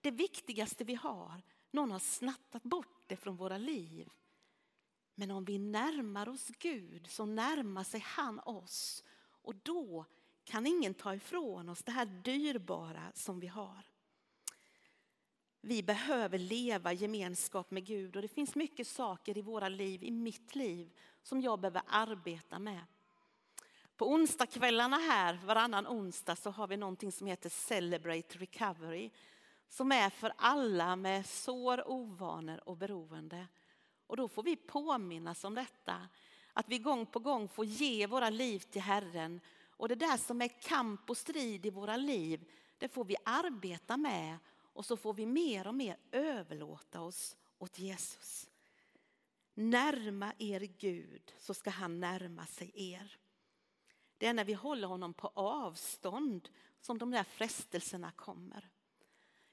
det 0.00 0.10
viktigaste 0.10 0.84
vi 0.84 0.94
har. 0.94 1.42
Någon 1.70 1.90
har 1.90 1.98
snattat 1.98 2.62
bort 2.62 3.02
det 3.06 3.16
från 3.16 3.36
våra 3.36 3.58
liv. 3.58 4.10
Men 5.14 5.30
om 5.30 5.44
vi 5.44 5.58
närmar 5.58 6.28
oss 6.28 6.48
Gud 6.58 7.06
så 7.10 7.26
närmar 7.26 7.84
sig 7.84 8.00
han 8.00 8.40
oss 8.40 9.04
och 9.42 9.54
då 9.54 10.06
kan 10.48 10.66
ingen 10.66 10.94
ta 10.94 11.14
ifrån 11.14 11.68
oss 11.68 11.82
det 11.82 11.92
här 11.92 12.06
dyrbara 12.06 13.12
som 13.14 13.40
vi 13.40 13.46
har. 13.46 13.82
Vi 15.60 15.82
behöver 15.82 16.38
leva 16.38 16.92
i 16.92 16.96
gemenskap 16.96 17.70
med 17.70 17.86
Gud 17.86 18.16
och 18.16 18.22
det 18.22 18.28
finns 18.28 18.54
mycket 18.54 18.86
saker 18.86 19.38
i 19.38 19.42
våra 19.42 19.68
liv, 19.68 20.04
i 20.04 20.10
mitt 20.10 20.54
liv, 20.54 20.90
som 21.22 21.40
jag 21.40 21.60
behöver 21.60 21.82
arbeta 21.86 22.58
med. 22.58 22.80
På 23.96 24.10
onsdagskvällarna 24.12 24.96
här, 24.96 25.40
varannan 25.44 25.86
onsdag, 25.86 26.36
så 26.36 26.50
har 26.50 26.66
vi 26.66 26.76
någonting 26.76 27.12
som 27.12 27.26
heter 27.26 27.48
Celebrate 27.48 28.38
Recovery. 28.38 29.10
Som 29.68 29.92
är 29.92 30.10
för 30.10 30.32
alla 30.36 30.96
med 30.96 31.26
sår, 31.26 31.90
ovanor 31.90 32.68
och 32.68 32.76
beroende. 32.76 33.46
Och 34.06 34.16
då 34.16 34.28
får 34.28 34.42
vi 34.42 34.56
påminnas 34.56 35.44
om 35.44 35.54
detta. 35.54 36.08
Att 36.52 36.68
vi 36.68 36.78
gång 36.78 37.06
på 37.06 37.18
gång 37.18 37.48
får 37.48 37.64
ge 37.64 38.06
våra 38.06 38.30
liv 38.30 38.58
till 38.58 38.82
Herren. 38.82 39.40
Och 39.78 39.88
det 39.88 39.94
där 39.94 40.16
som 40.16 40.42
är 40.42 40.60
kamp 40.62 41.10
och 41.10 41.16
strid 41.16 41.66
i 41.66 41.70
våra 41.70 41.96
liv, 41.96 42.44
det 42.78 42.88
får 42.88 43.04
vi 43.04 43.16
arbeta 43.24 43.96
med. 43.96 44.38
Och 44.72 44.84
så 44.84 44.96
får 44.96 45.14
vi 45.14 45.26
mer 45.26 45.66
och 45.66 45.74
mer 45.74 45.96
överlåta 46.10 47.00
oss 47.00 47.36
åt 47.58 47.78
Jesus. 47.78 48.48
Närma 49.54 50.32
er 50.38 50.60
Gud 50.60 51.34
så 51.38 51.54
ska 51.54 51.70
han 51.70 52.00
närma 52.00 52.46
sig 52.46 52.72
er. 52.74 53.18
Det 54.18 54.26
är 54.26 54.34
när 54.34 54.44
vi 54.44 54.52
håller 54.52 54.88
honom 54.88 55.14
på 55.14 55.30
avstånd 55.34 56.48
som 56.80 56.98
de 56.98 57.10
där 57.10 57.24
frestelserna 57.24 58.10
kommer. 58.10 58.70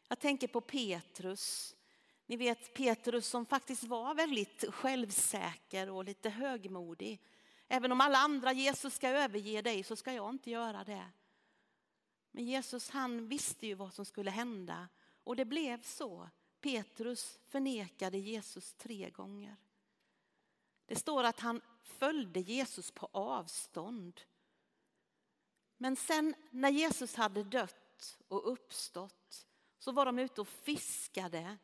Jag 0.08 0.20
tänker 0.20 0.48
på 0.48 0.62
Petrus. 0.62 1.76
Ni 2.26 2.38
vet 2.38 2.74
Petrus 2.74 3.28
som 3.28 3.46
faktiskt 3.46 3.84
var 3.84 4.16
väldigt 4.16 4.66
självsäker 4.70 5.90
och 5.90 6.04
lite 6.06 6.30
högmodig. 6.30 7.22
Även 7.68 7.92
om 7.92 8.02
alla 8.02 8.18
andra 8.18 8.54
Jesus 8.54 8.94
ska 8.94 9.10
överge 9.10 9.62
dig 9.62 9.84
så 9.84 9.96
ska 9.96 10.14
jag 10.14 10.30
inte 10.30 10.52
göra 10.52 10.84
det. 10.84 11.12
Men 12.32 12.46
Jesus 12.46 12.90
han 12.90 13.28
visste 13.28 13.68
ju 13.68 13.74
vad 13.74 13.94
som 13.94 14.06
skulle 14.06 14.32
hända 14.32 14.88
och 15.24 15.36
det 15.36 15.46
blev 15.46 15.82
så. 15.82 16.30
Petrus 16.62 17.40
förnekade 17.48 18.18
Jesus 18.18 18.74
tre 18.74 19.10
gånger. 19.10 19.56
Det 20.86 20.96
står 20.96 21.24
att 21.24 21.40
han 21.40 21.62
följde 21.82 22.40
Jesus 22.40 22.92
på 22.92 23.10
avstånd. 23.12 24.22
Men 25.78 25.96
sen 25.96 26.36
när 26.52 26.70
Jesus 26.70 27.16
hade 27.16 27.44
dött 27.44 28.18
och 28.28 28.52
uppstått 28.52 29.48
så 29.80 29.92
var 29.92 30.06
de 30.06 30.20
ute 30.20 30.42
och 30.42 30.48
fiskade 30.48 31.58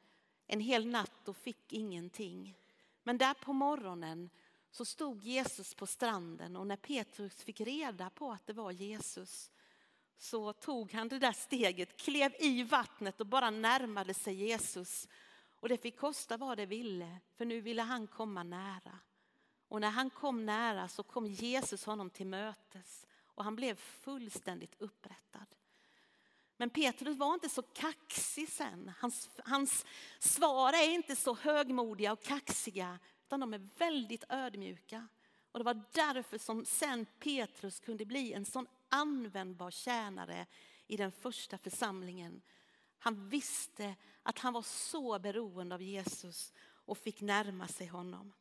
en 0.47 0.59
hel 0.59 0.87
natt 0.87 1.27
och 1.27 1.37
fick 1.37 1.73
ingenting. 1.73 2.57
Men 3.03 3.17
där 3.17 3.33
på 3.33 3.53
morgonen 3.53 4.29
så 4.71 4.85
stod 4.85 5.23
Jesus 5.23 5.73
på 5.73 5.87
stranden 5.87 6.55
och 6.55 6.67
när 6.67 6.75
Petrus 6.75 7.43
fick 7.43 7.61
reda 7.61 8.09
på 8.09 8.31
att 8.31 8.45
det 8.45 8.53
var 8.53 8.71
Jesus 8.71 9.51
så 10.17 10.53
tog 10.53 10.93
han 10.93 11.07
det 11.07 11.19
där 11.19 11.31
steget, 11.31 11.97
klev 11.97 12.31
i 12.39 12.63
vattnet 12.63 13.21
och 13.21 13.27
bara 13.27 13.49
närmade 13.49 14.13
sig 14.13 14.33
Jesus. 14.33 15.07
Och 15.59 15.69
det 15.69 15.77
fick 15.77 15.97
kosta 15.97 16.37
vad 16.37 16.57
det 16.57 16.65
ville, 16.65 17.17
för 17.35 17.45
nu 17.45 17.61
ville 17.61 17.81
han 17.81 18.07
komma 18.07 18.43
nära. 18.43 18.99
Och 19.67 19.81
när 19.81 19.89
han 19.89 20.09
kom 20.09 20.45
nära 20.45 20.87
så 20.87 21.03
kom 21.03 21.27
Jesus 21.27 21.85
honom 21.85 22.09
till 22.09 22.27
mötes 22.27 23.07
och 23.25 23.43
han 23.43 23.55
blev 23.55 23.75
fullständigt 23.75 24.81
upprättad. 24.81 25.55
Men 26.57 26.69
Petrus 26.69 27.17
var 27.17 27.33
inte 27.33 27.49
så 27.49 27.61
kaxig 27.61 28.49
sen. 28.49 28.91
Hans, 28.99 29.29
hans 29.45 29.85
svar 30.19 30.73
är 30.73 30.89
inte 30.89 31.15
så 31.15 31.35
högmodiga 31.35 32.13
och 32.13 32.23
kaxiga, 32.23 32.99
utan 33.31 33.39
de 33.39 33.53
är 33.53 33.69
väldigt 33.77 34.23
ödmjuka. 34.29 35.07
Och 35.51 35.59
det 35.59 35.65
var 35.65 35.83
därför 35.91 36.37
som 36.37 36.65
sen 36.65 37.05
Petrus 37.19 37.79
kunde 37.79 38.05
bli 38.05 38.33
en 38.33 38.45
sån 38.45 38.67
användbar 38.89 39.71
tjänare 39.71 40.45
i 40.87 40.97
den 40.97 41.11
första 41.11 41.57
församlingen. 41.57 42.41
Han 42.99 43.29
visste 43.29 43.95
att 44.23 44.39
han 44.39 44.53
var 44.53 44.61
så 44.61 45.19
beroende 45.19 45.75
av 45.75 45.81
Jesus 45.81 46.53
och 46.61 46.97
fick 46.97 47.21
närma 47.21 47.67
sig 47.67 47.87
honom. 47.87 48.33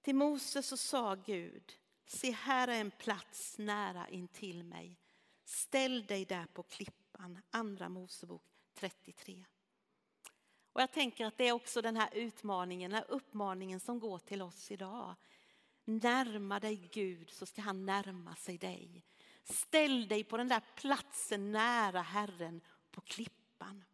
Till 0.00 0.14
Moses 0.14 0.66
så 0.66 0.76
sa 0.76 1.14
Gud, 1.14 1.72
se 2.06 2.30
här 2.30 2.68
är 2.68 2.80
en 2.80 2.90
plats 2.90 3.58
nära 3.58 4.08
intill 4.08 4.64
mig. 4.64 5.00
Ställ 5.44 6.06
dig 6.06 6.24
där 6.24 6.46
på 6.46 6.62
klippan, 6.62 7.38
andra 7.50 7.88
Mosebok 7.88 8.42
33. 8.74 9.44
Och 10.78 10.82
jag 10.82 10.92
tänker 10.92 11.26
att 11.26 11.38
det 11.38 11.48
är 11.48 11.52
också 11.52 11.82
den 11.82 11.96
här 11.96 12.08
utmaningen, 12.12 12.90
den 12.90 12.98
här 12.98 13.10
uppmaningen 13.10 13.80
som 13.80 13.98
går 13.98 14.18
till 14.18 14.42
oss 14.42 14.70
idag. 14.70 15.14
Närma 15.84 16.60
dig 16.60 16.88
Gud 16.92 17.30
så 17.30 17.46
ska 17.46 17.62
han 17.62 17.86
närma 17.86 18.34
sig 18.34 18.58
dig. 18.58 19.04
Ställ 19.44 20.08
dig 20.08 20.24
på 20.24 20.36
den 20.36 20.48
där 20.48 20.62
platsen 20.76 21.52
nära 21.52 22.00
Herren 22.00 22.60
på 22.90 23.00
klippan. 23.00 23.84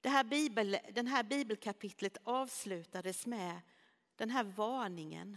Det 0.00 0.08
här, 0.08 0.24
bibel, 0.24 0.78
den 0.92 1.06
här 1.06 1.22
bibelkapitlet 1.22 2.16
avslutades 2.24 3.26
med 3.26 3.60
den 4.16 4.30
här 4.30 4.44
varningen 4.44 5.36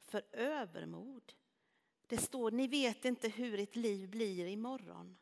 för 0.00 0.22
övermod. 0.32 1.32
Det 2.06 2.18
står, 2.18 2.50
ni 2.50 2.66
vet 2.66 3.04
inte 3.04 3.28
hur 3.28 3.60
ert 3.60 3.76
liv 3.76 4.10
blir 4.10 4.46
imorgon. 4.46 5.16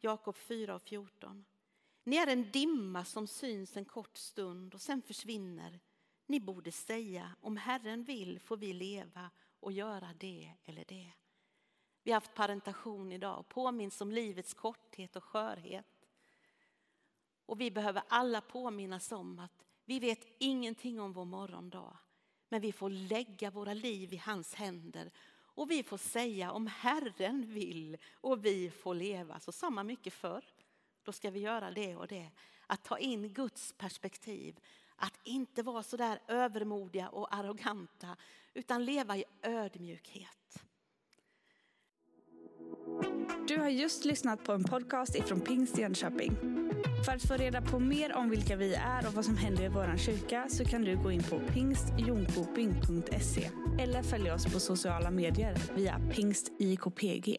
Jakob 0.00 0.36
4 0.36 0.74
och 0.74 0.82
14. 0.82 1.44
Ni 2.04 2.16
är 2.16 2.26
en 2.26 2.50
dimma 2.50 3.04
som 3.04 3.26
syns 3.26 3.76
en 3.76 3.84
kort 3.84 4.16
stund 4.16 4.74
och 4.74 4.80
sen 4.80 5.02
försvinner. 5.02 5.80
Ni 6.26 6.40
borde 6.40 6.72
säga, 6.72 7.36
om 7.40 7.56
Herren 7.56 8.04
vill 8.04 8.40
får 8.40 8.56
vi 8.56 8.72
leva 8.72 9.30
och 9.60 9.72
göra 9.72 10.08
det 10.18 10.52
eller 10.64 10.84
det. 10.84 11.12
Vi 12.02 12.10
har 12.10 12.16
haft 12.16 12.34
parentation 12.34 13.12
idag 13.12 13.38
och 13.38 13.48
påminns 13.48 14.00
om 14.00 14.12
livets 14.12 14.54
korthet 14.54 15.16
och 15.16 15.24
skörhet. 15.24 16.08
Och 17.46 17.60
vi 17.60 17.70
behöver 17.70 18.02
alla 18.08 18.40
påminnas 18.40 19.12
om 19.12 19.38
att 19.38 19.64
vi 19.84 20.00
vet 20.00 20.36
ingenting 20.38 21.00
om 21.00 21.12
vår 21.12 21.24
morgondag. 21.24 21.98
Men 22.48 22.60
vi 22.60 22.72
får 22.72 22.90
lägga 22.90 23.50
våra 23.50 23.74
liv 23.74 24.12
i 24.12 24.16
hans 24.16 24.54
händer 24.54 25.10
och 25.38 25.70
vi 25.70 25.82
får 25.82 25.98
säga 25.98 26.52
om 26.52 26.66
Herren 26.66 27.54
vill 27.54 27.96
och 28.12 28.44
vi 28.44 28.70
får 28.70 28.94
leva. 28.94 29.40
Så 29.40 29.52
samma 29.52 29.84
mycket 29.84 30.12
förr. 30.12 30.44
Då 31.10 31.14
ska 31.14 31.30
vi 31.30 31.40
göra 31.40 31.70
det 31.70 31.96
och 31.96 32.06
det. 32.06 32.30
Att 32.66 32.84
ta 32.84 32.98
in 32.98 33.32
Guds 33.32 33.72
perspektiv. 33.72 34.56
Att 34.96 35.18
inte 35.24 35.62
vara 35.62 35.82
så 35.82 35.96
där 35.96 36.18
övermodiga 36.28 37.08
och 37.08 37.34
arroganta 37.34 38.16
utan 38.54 38.84
leva 38.84 39.16
i 39.16 39.24
ödmjukhet. 39.42 40.62
Du 43.48 43.58
har 43.58 43.68
just 43.68 44.04
lyssnat 44.04 44.44
på 44.44 44.52
en 44.52 44.64
podcast 44.64 45.16
ifrån 45.16 45.40
Pingst 45.40 45.78
Jönköping. 45.78 46.36
För 47.04 47.12
att 47.12 47.28
få 47.28 47.34
reda 47.34 47.62
på 47.62 47.78
mer 47.78 48.16
om 48.16 48.30
vilka 48.30 48.56
vi 48.56 48.74
är 48.74 49.06
och 49.06 49.14
vad 49.14 49.24
som 49.24 49.36
händer 49.36 49.64
i 49.64 49.68
vår 49.68 49.96
kyrka 49.96 50.46
så 50.48 50.64
kan 50.64 50.82
du 50.82 51.02
gå 51.02 51.10
in 51.10 51.22
på 51.22 51.40
pingstjonkoping.se 51.40 53.50
eller 53.80 54.02
följa 54.02 54.34
oss 54.34 54.52
på 54.52 54.60
sociala 54.60 55.10
medier 55.10 55.56
via 55.74 56.00
pingstikpg. 56.10 57.38